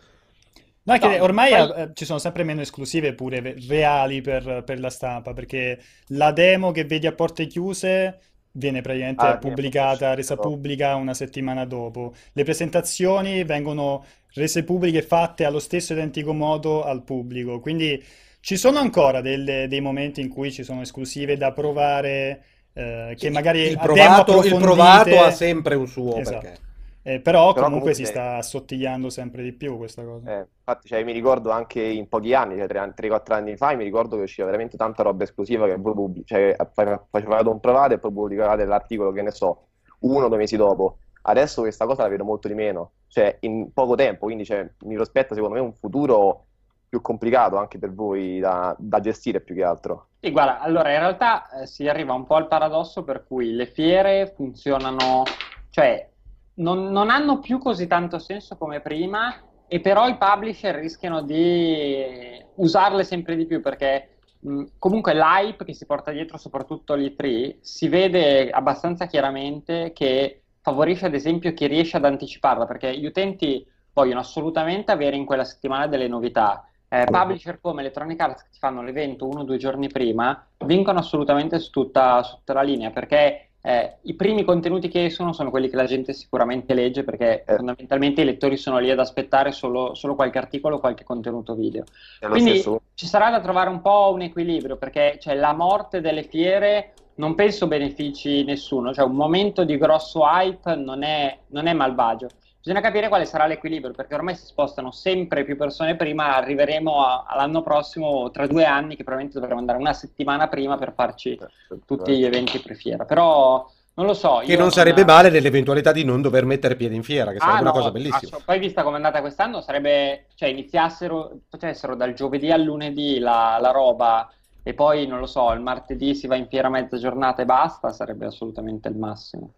[0.85, 4.21] No, è che No, ormai poi- eh, ci sono sempre meno esclusive pure ve- reali
[4.21, 5.79] per, per la stampa, perché
[6.09, 8.19] la demo che vedi a porte chiuse
[8.53, 10.49] viene praticamente Ah, pubblicata, resa dopo.
[10.51, 12.13] pubblica una settimana dopo.
[12.33, 14.05] Le presentazioni vengono
[14.35, 18.03] rese pubbliche fatte allo stesso identico modo al pubblico, quindi
[18.41, 22.43] ci sono ancora delle- dei momenti in cui ci sono esclusive da provare,
[22.75, 26.41] eh, che magari il provato, il provato ha sempre un suo Esatto.
[26.41, 26.61] perché.
[27.05, 30.31] Eh, però Però comunque si comunque- sta assottigliando sempre di più questa cosa.
[30.39, 34.17] Eh, infatti, cioè, mi ricordo anche in pochi anni, cioè 3-4 anni fa, mi ricordo
[34.17, 37.99] che usciva veramente tanta roba esclusiva che voi pubblic- cioè, fa- facevate un provato e
[37.99, 39.67] poi pubblicavate l'articolo, che ne so,
[40.01, 40.99] uno o due mesi dopo.
[41.23, 44.95] Adesso questa cosa la vedo molto di meno, cioè in poco tempo, quindi cioè, mi
[44.95, 46.47] prospetta secondo me un futuro
[46.89, 50.09] più complicato anche per voi da, da gestire più che altro.
[50.21, 53.67] Sì, guarda, allora in realtà eh, si arriva un po' al paradosso per cui le
[53.67, 55.23] fiere funzionano,
[55.71, 56.11] cioè
[56.55, 59.35] non, non hanno più così tanto senso come prima
[59.67, 65.73] e però i publisher rischiano di usarle sempre di più perché mh, comunque l'hype che
[65.73, 71.97] si porta dietro soprattutto l'E3 si vede abbastanza chiaramente che favorisce ad esempio chi riesce
[71.97, 76.67] ad anticiparla perché gli utenti vogliono assolutamente avere in quella settimana delle novità.
[76.89, 80.99] Eh, publisher come Electronic Arts che ti fanno l'evento uno o due giorni prima vincono
[80.99, 85.51] assolutamente su tutta, su tutta la linea perché eh, i primi contenuti che escono sono
[85.51, 87.57] quelli che la gente sicuramente legge perché Eh.
[87.57, 91.85] fondamentalmente i lettori sono lì ad aspettare solo, solo qualche articolo o qualche contenuto video.
[92.21, 92.81] Quindi stesso.
[92.95, 97.37] ci sarà da trovare un po' un equilibrio perché cioè, la morte delle fiere non
[97.37, 102.29] penso benefici nessuno, cioè un momento di grosso hype non è, non è malvagio.
[102.63, 107.25] Bisogna capire quale sarà l'equilibrio perché ormai si spostano sempre più persone prima, arriveremo a-
[107.27, 111.37] all'anno prossimo, tra due anni, che probabilmente dovremo andare una settimana prima per farci
[111.85, 113.05] tutti gli eventi pre-fiera.
[113.05, 114.41] Però non lo so.
[114.45, 117.59] Che io non sarebbe male nell'eventualità di non dover mettere piede in fiera, che sarebbe
[117.59, 118.39] Ah, una no, cosa bellissima.
[118.45, 123.59] Poi vista come è andata quest'anno, sarebbe, cioè iniziassero, potessero dal giovedì al lunedì la,
[123.61, 124.31] la roba
[124.63, 127.91] e poi, non lo so, il martedì si va in fiera mezza giornata e basta,
[127.93, 129.55] sarebbe assolutamente il massimo.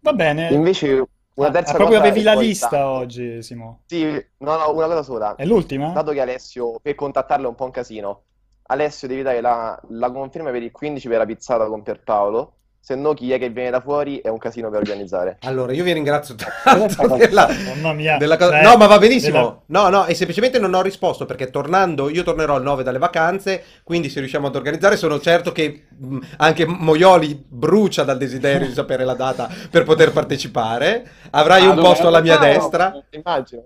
[0.00, 0.52] Va bene.
[0.52, 2.86] Invece una Ah, terza ah, proprio cosa avevi la lista tanto.
[2.86, 3.82] oggi, Simo.
[3.86, 4.04] Sì,
[4.38, 5.34] no, no, una cosa sola.
[5.34, 5.92] È l'ultima?
[5.92, 8.22] Dato che Alessio, per contattarlo è un po' un casino,
[8.66, 12.94] Alessio devi dare la, la conferma per il 15 per la pizzata con Pierpaolo, se
[12.96, 15.38] no chi è che viene da fuori è un casino per organizzare.
[15.44, 18.18] Allora, io vi ringrazio tanto della, Mamma mia.
[18.18, 18.50] della cosa.
[18.60, 19.38] Cioè, No, ma va benissimo.
[19.66, 22.98] della- No, no, e semplicemente non ho risposto perché tornando, io tornerò il 9 dalle
[22.98, 28.66] vacanze, quindi se riusciamo ad organizzare, sono certo che mh, anche Moioli brucia dal desiderio
[28.66, 31.08] di sapere la data per poter partecipare.
[31.30, 32.94] Avrai Ah, un posto alla mia destra.
[33.10, 33.62] Immagino.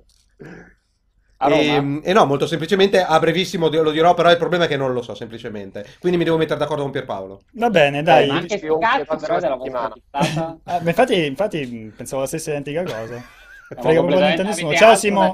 [1.41, 4.93] E, e no, molto semplicemente a brevissimo lo dirò, però il problema è che non
[4.93, 5.87] lo so semplicemente.
[6.01, 7.43] Quindi mi devo mettere d'accordo con Pierpaolo.
[7.53, 8.25] Va bene, dai.
[8.25, 10.59] Eh, ma anche sti prossima però della vostra pizzata.
[10.65, 13.23] Ah, infatti, infatti mh, pensavo la stessa identica cosa.
[13.69, 14.75] Frega completamente- nessuno.
[14.75, 15.33] Ciao Simo.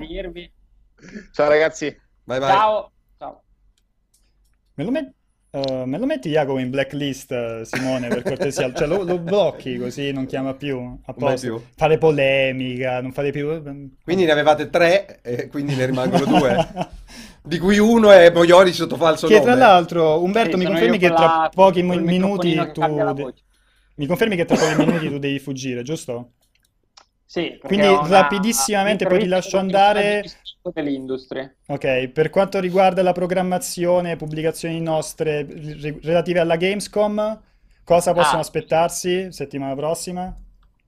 [1.32, 1.98] Ciao ragazzi.
[2.24, 2.50] Vai, vai.
[2.50, 2.92] Ciao.
[3.18, 3.42] Ciao.
[4.74, 5.12] Me lo, met-
[5.54, 8.72] eh, me lo metti Jacopo in blacklist, eh, Simone, per cortesia?
[8.72, 10.98] Cioè lo, lo blocchi così non chiama più.
[11.04, 11.46] A posto.
[11.46, 11.64] più.
[11.76, 13.62] Fare polemica, non fare più...
[14.02, 16.56] Quindi ne avevate tre, e quindi ne rimangono due.
[17.46, 19.60] Di cui uno è Moioli sotto falso Che tra nome.
[19.64, 23.32] l'altro, Umberto, Sì, mi confermi che tra la- pochi mi- minuti che tu...
[23.96, 26.32] Mi confermi che tra pochi minuti tu devi fuggire, giusto?
[27.26, 30.24] Sì, Quindi una rapidissimamente poi ti lascio andare.
[30.72, 31.52] Dell'industria.
[31.66, 37.40] Ok, per quanto riguarda la programmazione e pubblicazioni nostre ri- relative alla Gamescom,
[37.84, 38.40] cosa possono Ah.
[38.40, 40.34] aspettarsi settimana prossima?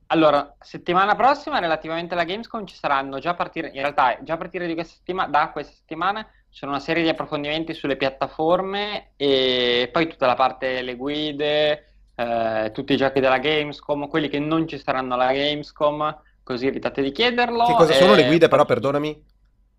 [0.09, 4.37] Allora, settimana prossima, relativamente alla Gamescom, ci saranno già a partire, in realtà, già a
[4.37, 9.11] partire di questa settimana, da questa settimana, ci sono una serie di approfondimenti sulle piattaforme
[9.17, 14.39] e poi tutta la parte, le guide, eh, tutti i giochi della Gamescom, quelli che
[14.39, 17.65] non ci saranno alla Gamescom, così evitate di chiederlo.
[17.65, 19.25] Che cosa sono e- le guide, però, perdonami?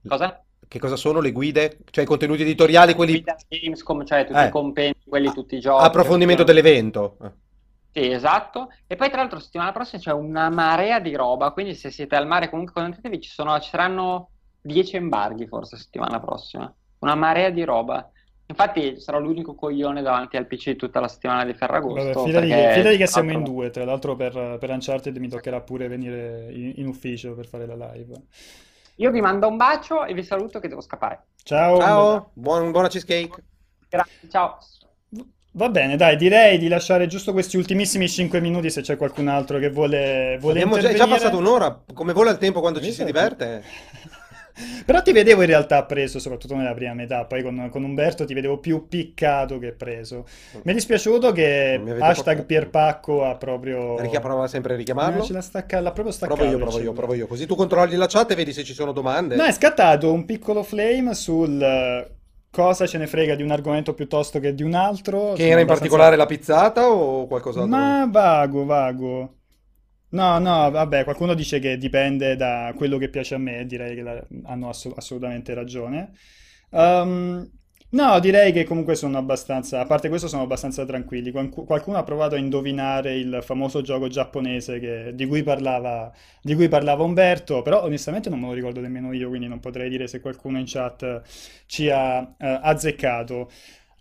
[0.08, 0.42] Cosa?
[0.68, 1.78] Che cosa sono le guide?
[1.90, 3.14] Cioè i contenuti editoriali, quelli...
[3.14, 4.48] Guida Gamescom, cioè tutti Eh.
[4.48, 5.84] i compendi, quelli tutti i giochi.
[5.86, 7.18] Approfondimento dell'evento.
[7.24, 7.32] Eh.
[7.94, 8.70] Sì, esatto.
[8.86, 12.28] E poi tra l'altro settimana prossima c'è una marea di roba, quindi se siete al
[12.28, 14.32] mare comunque connettetevi, ci sono, ci saranno
[14.62, 16.72] 10 embarghi forse settimana prossima.
[17.00, 18.10] Una marea di roba.
[18.50, 22.02] Infatti sarò l'unico coglione davanti al PC tutta la settimana di Ferragosto.
[22.02, 25.28] Vabbè, fidati, perché che, fidati che siamo in due, tra l'altro per, per Uncharted mi
[25.28, 28.14] toccherà pure venire in, in ufficio per fare la live.
[28.98, 31.26] Io vi mando un bacio e vi saluto che devo scappare.
[31.44, 31.80] Ciao.
[31.80, 33.44] Ciao, buon- buona cheesecake.
[33.90, 34.58] Grazie, ciao.
[35.52, 39.58] Va bene, dai, direi di lasciare giusto questi ultimissimi 5 minuti se c'è qualcun altro
[39.58, 42.92] che vuole, vuole Abbiamo già, è già passato un'ora, come vola il tempo quando ci
[42.92, 43.06] si Esatto.
[43.12, 43.64] diverte.
[44.86, 48.34] Però ti vedevo in realtà preso, soprattutto nella prima metà, poi con, con Umberto ti
[48.34, 50.26] vedevo più piccato che preso.
[50.64, 52.44] Mi è dispiaciuto che hashtag.
[52.46, 54.00] Pierpacco ha proprio...
[54.00, 55.24] Richiam- prova sempre a Eh, richiamarlo.
[55.24, 56.98] ce l'ha stacca- l'ha proprio staccato Provo io, provo io, cellulare.
[57.06, 57.28] provo io.
[57.28, 59.36] Così tu controlli la chat e vedi se ci sono domande.
[59.36, 62.12] No, è scattato un piccolo flame sul eh,
[62.50, 65.34] cosa ce ne frega di un argomento piuttosto che di un altro.
[65.34, 67.70] Che Sono era in abbastanza- particolare la pizzata o qualcos'altro?
[67.78, 69.34] Ma vago, vago.
[70.10, 74.26] No, no, vabbè, qualcuno dice che dipende da quello che piace a me, direi che
[74.46, 76.12] hanno asso- assolutamente ragione.
[76.72, 77.50] Ehm,
[77.90, 81.32] no, direi che comunque sono abbastanza, a parte questo sono abbastanza tranquilli.
[81.32, 86.10] Qualcu- qualcuno ha provato a indovinare il famoso gioco giapponese che- di cui parlava,
[86.42, 89.90] di cui parlava Umberto, però onestamente non me lo ricordo nemmeno io, quindi non potrei
[89.90, 91.22] dire se qualcuno in chat
[91.66, 93.50] ci ha eh, azzeccato.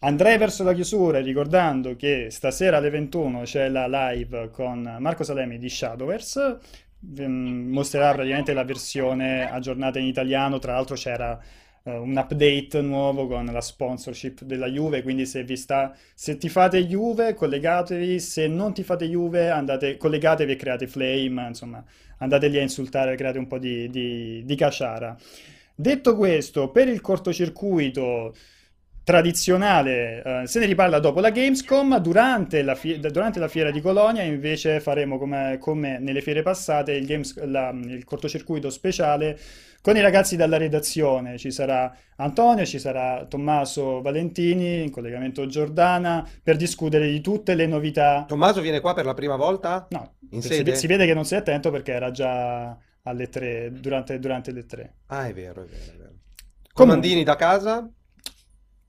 [0.01, 5.57] Andrei verso la chiusura ricordando che stasera alle 21 c'è la live con Marco Salemi
[5.59, 6.59] di Shadowverse.
[7.17, 10.59] Ehm, Mostrerà praticamente la versione aggiornata in italiano.
[10.59, 11.41] Tra l'altro c'era
[11.83, 15.03] eh, un update nuovo con la sponsorship della Juve.
[15.03, 18.21] Quindi se vi sta, se ti fate Juve, collegatevi.
[18.21, 21.47] Se non ti fate Juve, andate, collegatevi e create Flame.
[21.49, 21.83] Insomma,
[22.19, 25.17] andate lì a insultare, create un po' di, di, di caciara.
[25.75, 28.35] Detto questo, per il cortocircuito
[29.07, 33.81] tradizionale, eh, se ne riparla dopo la Gamescom, durante la, fie- durante la fiera di
[33.81, 39.39] Colonia invece faremo come, come nelle fiere passate il, Games- la- il cortocircuito speciale
[39.81, 46.29] con i ragazzi dalla redazione, ci sarà Antonio, ci sarà Tommaso Valentini, in collegamento Giordana,
[46.43, 48.25] per discutere di tutte le novità.
[48.27, 49.87] Tommaso viene qua per la prima volta?
[49.91, 50.75] No, In si, sede?
[50.75, 54.95] si vede che non sei attento perché era già alle tre, durante, durante le tre.
[55.07, 56.15] Ah, è vero, è vero, è vero.
[56.73, 57.89] Comandini da casa?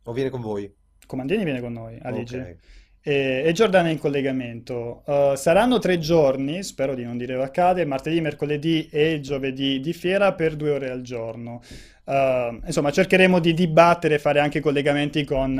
[0.07, 0.73] O viene con voi?
[1.05, 2.37] Comandini viene con noi, Aligi.
[2.37, 2.55] Ok.
[3.01, 5.03] E, e Giordana è in collegamento.
[5.05, 10.33] Uh, saranno tre giorni, spero di non dire vaccate, martedì, mercoledì e giovedì di fiera
[10.33, 11.61] per due ore al giorno.
[12.05, 15.51] Uh, insomma, cercheremo di dibattere, fare anche collegamenti con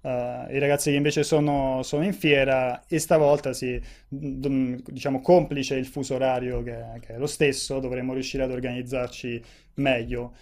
[0.00, 5.86] uh, i ragazzi che invece sono, sono in fiera e stavolta sì, diciamo complice il
[5.86, 9.42] fuso orario che, che è lo stesso, dovremo riuscire ad organizzarci
[9.74, 10.32] meglio.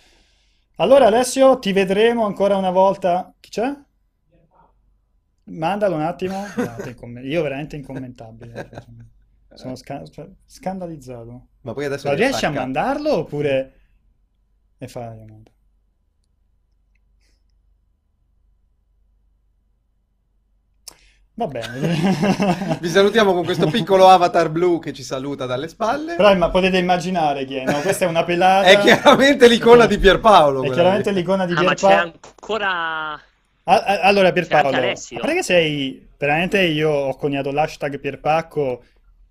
[0.76, 3.32] Allora Alessio, ti vedremo ancora una volta.
[3.38, 3.72] Chi c'è?
[5.44, 6.44] Mandalo un attimo.
[7.22, 8.70] Io veramente incommentabile.
[9.54, 11.46] Sono sca- cioè, scandalizzato.
[11.60, 13.72] Ma poi adesso Ma riesci a mandarlo oppure...
[14.78, 15.52] E fa la chiamata.
[21.36, 22.78] Va bene.
[22.80, 26.14] Vi salutiamo con questo piccolo avatar blu che ci saluta dalle spalle.
[26.14, 27.80] Però ma potete immaginare chi è, no?
[27.80, 28.66] Questa è una pelata.
[28.70, 30.62] È chiaramente l'icona di Pierpaolo.
[30.62, 31.16] È chiaramente lì.
[31.16, 32.12] l'icona di Ah, ma c'è Pierpaolo.
[32.38, 33.20] ancora...
[33.66, 38.82] Allora, Pierpaolo, che sei veramente io ho coniato l'hashtag Pierpacco,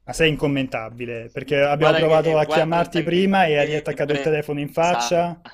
[0.06, 3.66] ma sei incommentabile perché abbiamo Guarda provato che- a guarda chiamarti che- prima e hai
[3.68, 5.39] riattaccato il telefono in faccia.
[5.41, 5.51] sa-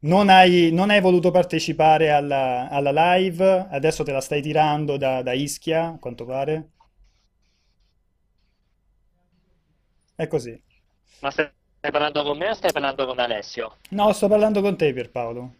[0.00, 5.22] Non hai, non hai voluto partecipare alla, alla live, adesso te la stai tirando da,
[5.22, 6.70] da Ischia, a quanto pare.
[10.14, 10.62] È così.
[11.20, 13.76] Ma stai parlando con me o stai parlando con Alessio?
[13.90, 15.54] No, sto parlando con te, Pierpaolo.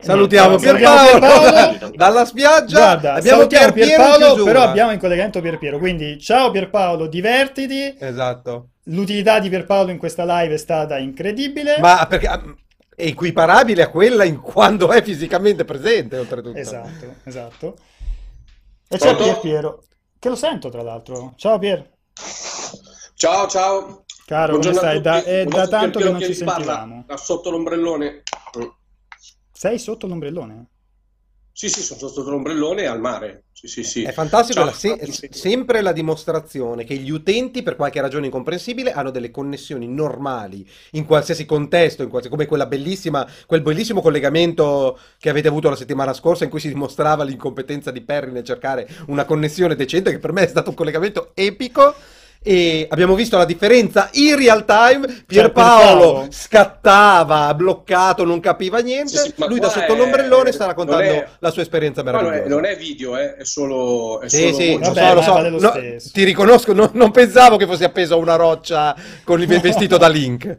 [0.00, 1.90] Salutiamo Pierpaolo Pierpaolo.
[1.96, 2.78] dalla spiaggia.
[2.78, 4.44] Guarda, Abbiamo Pierpaolo, chiusura.
[4.52, 5.78] però abbiamo in collegamento Pierpiero.
[5.78, 7.96] Quindi, ciao Pierpaolo, divertiti.
[7.98, 8.71] Esatto.
[8.86, 11.78] L'utilità di Pierpaolo in questa live è stata incredibile.
[11.78, 12.40] Ma perché è
[13.06, 16.58] equiparabile a quella in quando è fisicamente presente, oltretutto.
[16.58, 17.76] Esatto, esatto.
[18.88, 19.22] E c'è Pronto?
[19.22, 19.84] Pierpiero,
[20.18, 21.34] che lo sento tra l'altro.
[21.36, 21.90] Ciao Pier.
[23.14, 24.04] Ciao, ciao.
[24.26, 25.00] Caro, come Buongiorno a stai?
[25.00, 27.04] Da, è Un da tanto che non ci parla, sentivamo.
[27.06, 28.22] da sotto l'ombrellone.
[29.52, 30.66] Sei sotto l'ombrellone?
[31.54, 33.44] Sì, sì, sono sotto l'ombrellone al mare.
[33.52, 34.02] Sì, sì, sì.
[34.02, 38.92] È fantastico, Ciao, la se- sempre la dimostrazione che gli utenti, per qualche ragione incomprensibile,
[38.92, 44.98] hanno delle connessioni normali in qualsiasi contesto, in qualsiasi- come quella bellissima, quel bellissimo collegamento
[45.18, 48.88] che avete avuto la settimana scorsa in cui si dimostrava l'incompetenza di Perry nel cercare
[49.06, 51.94] una connessione decente, che per me è stato un collegamento epico.
[52.44, 55.06] E abbiamo visto la differenza in real time.
[55.26, 56.26] Pierpaolo Pierpaolo.
[56.30, 59.16] scattava, bloccato, non capiva niente.
[59.16, 62.20] Sì, sì, Lui da sotto è- l'ombrellone sta raccontando è- la sua esperienza Ma non
[62.20, 62.54] è, meravigliosa.
[62.54, 65.32] non è video, eh, è solo, è Sì, solo sì, Vabbè, so, lo so.
[65.34, 65.72] vale lo No,
[66.12, 70.08] ti riconosco, non, non pensavo che fossi appeso a una roccia con il vestito da
[70.08, 70.58] Link.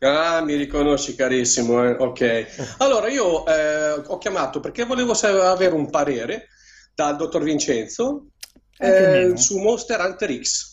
[0.00, 2.74] Ah, mi riconosci carissimo, eh, ok.
[2.78, 6.48] Allora, io eh, ho chiamato perché volevo avere un parere
[6.94, 8.26] dal dottor Vincenzo
[8.78, 10.67] eh, su Monster Hunter X.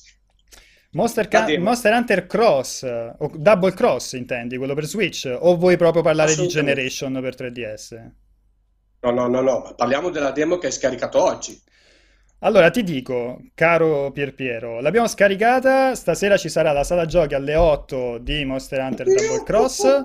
[0.96, 1.60] Monster, Ca-.
[1.60, 2.84] Monster Hunter Cross,
[3.18, 5.30] o Double Cross intendi, quello per Switch?
[5.40, 6.48] O vuoi proprio parlare di.
[6.48, 8.10] Generation per 3DS?
[9.02, 11.62] No, no, no, no, parliamo della demo che hai scaricato oggi.
[12.40, 18.18] Allora ti dico, caro Pierpiero, l'abbiamo scaricata, stasera ci sarà la sala giochi alle 8
[18.20, 20.02] di Monster Hunter Double Cross.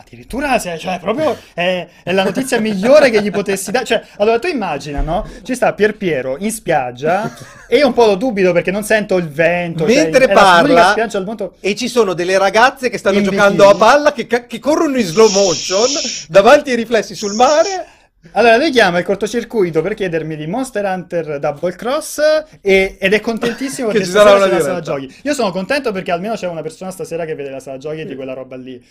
[0.00, 3.84] Addirittura, cioè, proprio è, è la notizia migliore che gli potessi dare.
[3.84, 5.28] Cioè, allora tu immagina, no?
[5.42, 7.30] Ci sta Pierpiero in spiaggia
[7.68, 9.86] e io un po' lo dubito perché non sento il vento.
[9.86, 11.54] cioè, Mentre è la- l'unica parla mondo...
[11.60, 15.04] e ci sono delle ragazze che stanno In giocando a palla che, che corrono in
[15.04, 15.86] slow motion
[16.28, 17.86] davanti ai riflessi sul mare.
[18.32, 22.20] Allora, lui chiama il cortocircuito per chiedermi di Monster Hunter Double Cross
[22.60, 25.14] e- ed è contentissimo Che ci sarà una sala giochi.
[25.22, 28.14] Io sono contento perché almeno c'è una persona stasera che vede la sala giochi di
[28.14, 28.82] quella roba lì.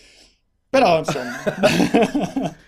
[0.70, 2.58] Però, insomma...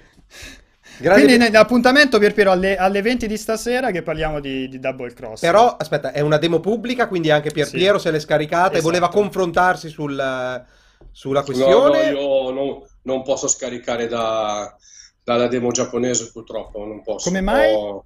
[1.02, 5.42] Quindi l'appuntamento per Piero alle, alle 20 di stasera che parliamo di, di Double Cross.
[5.42, 7.78] Però, aspetta, è una demo pubblica, quindi anche Pier Sì.
[7.78, 8.84] Piero se l'è scaricata e Esatto.
[8.84, 10.64] voleva confrontarsi sul-
[11.12, 12.12] sulla No, questione.
[12.12, 14.76] no, io non, non posso scaricare da-
[15.24, 17.30] dalla demo giapponese purtroppo, non posso.
[17.30, 17.74] Come mai?
[17.74, 18.06] Ho,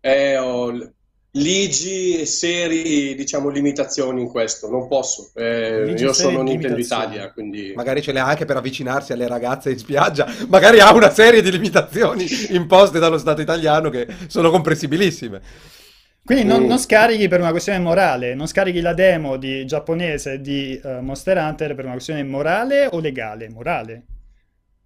[0.00, 0.72] eh, ho
[1.32, 5.30] ligi e seri, diciamo, limitazioni in questo, non posso.
[5.34, 6.78] Eh, io sono Nintendo.
[6.78, 7.72] Italia, quindi...
[7.74, 10.26] Magari ce l'ha anche per avvicinarsi alle ragazze in spiaggia.
[10.48, 15.40] Magari ha una serie di limitazioni imposte dallo Stato italiano che sono comprensibilissime.
[16.24, 16.66] Quindi non, Mm.
[16.66, 21.38] non scarichi per una questione morale, non scarichi la demo di giapponese di eh, Monster
[21.38, 23.48] Hunter per una questione morale o legale?
[23.48, 24.02] Morale.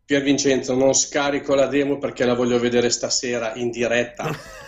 [0.05, 4.31] Pier Vincenzo, non scarico la demo perché la voglio vedere stasera in diretta.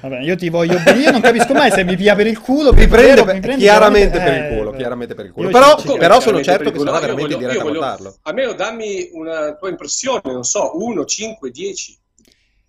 [0.00, 2.72] Vabbè, io ti voglio bene, io non capisco mai se mi pia per il culo,
[2.72, 5.50] Mi prende vero, mi prende chiaramente per il culo, eh, chiaramente per il culo.
[5.50, 8.16] Però, ci- però sono certo per che sarà veramente voglio- diretta a guardarlo.
[8.22, 11.98] Almeno dammi una tua impressione, non so, 1, 5, 10.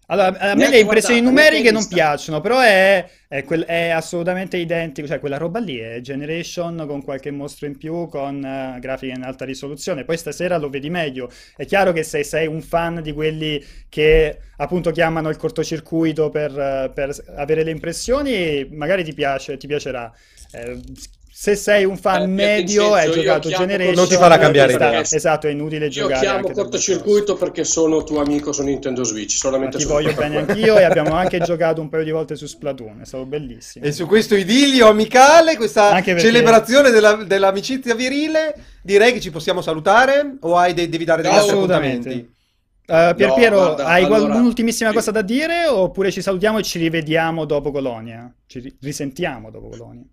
[0.08, 5.08] Allora, a me le impressioni numeriche non piacciono, però è, è quel- è assolutamente identico,
[5.08, 9.24] cioè quella roba lì è Generation con qualche mostro in più, con eh, grafiche in
[9.24, 10.06] alta risoluzione.
[10.06, 11.30] Poi stasera lo vedi meglio.
[11.56, 16.52] È chiaro che se sei un fan di quelli che appunto chiamano il cortocircuito per,
[16.58, 20.12] eh, per avere le impressioni, magari ti piace, ti piacerà.
[20.52, 20.80] Eh,
[21.46, 24.74] se sei un fan Eh, medio, hai io giocato chiamo Generation, Non ti farà cambiare
[24.74, 25.02] idea.
[25.02, 29.04] Esatto, è inutile Io giocare chiamo anche da cortocircuito perché sono tuo amico su Nintendo
[29.04, 32.48] Switch, solamente ti voglio bene anch'io e abbiamo anche giocato un paio di volte su
[32.48, 33.86] Splatoon, è stato bellissimo.
[33.86, 39.62] E su questo idillio amicale, questa perché- celebrazione della- dell'amicizia virile, direi che ci possiamo
[39.62, 42.10] salutare o hai dei- devi dare degli No, assolutamente.
[42.10, 42.34] appuntamenti?
[42.88, 44.96] Uh, Pier No, Piero, guarda, hai allora- un'ultimissima sì.
[44.96, 48.32] cosa da dire oppure ci salutiamo e ci rivediamo dopo Colonia?
[48.46, 50.04] Ci ri- risentiamo dopo Colonia.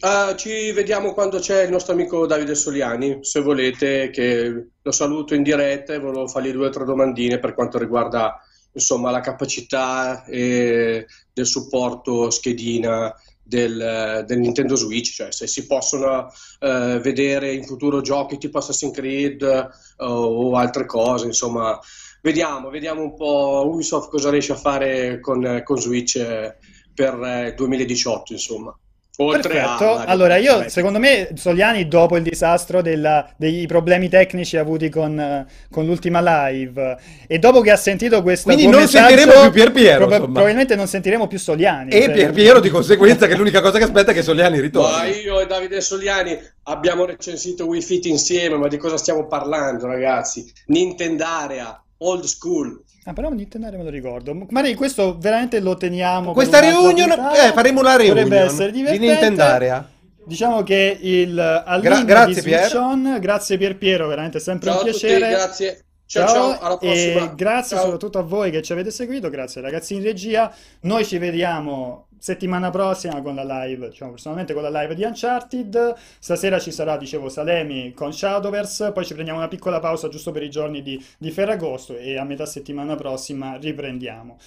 [0.00, 5.34] Ah, ci vediamo quando c'è il nostro amico Davide Soliani, se volete, che lo saluto
[5.34, 8.36] in diretta e volevo fargli due o tre domandine per quanto riguarda
[8.72, 16.32] insomma, la capacità e del supporto schedina del, del Nintendo Switch, cioè se si possono
[16.58, 19.68] eh, vedere in futuro giochi tipo Assassin's Creed eh,
[19.98, 21.78] o altre cose, insomma,
[22.22, 26.56] vediamo, vediamo un po' Ubisoft cosa riesce a fare con, con Switch eh,
[26.92, 28.76] per eh, 2018, insomma.
[29.18, 34.58] Oltre Perfetto, a- allora io secondo me Soliani dopo il disastro della- dei problemi tecnici
[34.58, 39.40] avuti con, con l'ultima live e dopo che ha sentito questo Quindi non messaggio, sentiremo
[39.42, 40.24] più Pier Piero, insomma.
[40.24, 41.90] probabilmente non sentiremo più Soliani.
[41.92, 44.62] E cioè- Pier Piero di conseguenza che l'unica cosa che aspetta è che Soliani Ma
[44.62, 45.10] ritorni.
[45.22, 50.44] io e Davide Soliani abbiamo recensito Wii Fit insieme, ma di cosa stiamo parlando, ragazzi?
[50.66, 52.82] Nintendarea, old school.
[53.08, 54.34] Ah, però Nintendo me lo ricordo.
[54.50, 56.32] Magari questo veramente lo teniamo.
[56.32, 59.06] Questa reunion, eh, faremo una Potrebbe reunion essere di divertente.
[59.06, 59.90] Nintendarea.
[60.24, 61.32] Diciamo che il
[61.80, 62.76] Gra- di grazie, Switch Pier.
[62.76, 65.30] On, grazie Pier Piero, veramente sempre Ciao un a tutti, piacere.
[65.30, 65.80] grazie.
[66.08, 67.20] Ciao, ciao, alla prossima.
[67.22, 67.84] e grazie Ciao.
[67.84, 70.52] soprattutto a voi che ci avete seguito, grazie ragazzi in regia.
[70.82, 75.94] Noi ci vediamo settimana prossima con la live, diciamo personalmente con la live di Uncharted.
[76.18, 78.92] Stasera ci sarà, dicevo, Salemi con Shadowverse.
[78.92, 82.24] Poi ci prendiamo una piccola pausa giusto per i giorni di, di Ferragosto e a
[82.24, 84.38] metà settimana prossima riprendiamo.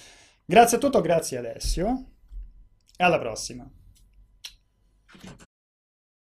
[0.44, 2.04] Grazie a tutto, grazie Alessio.
[2.96, 3.68] E alla prossima.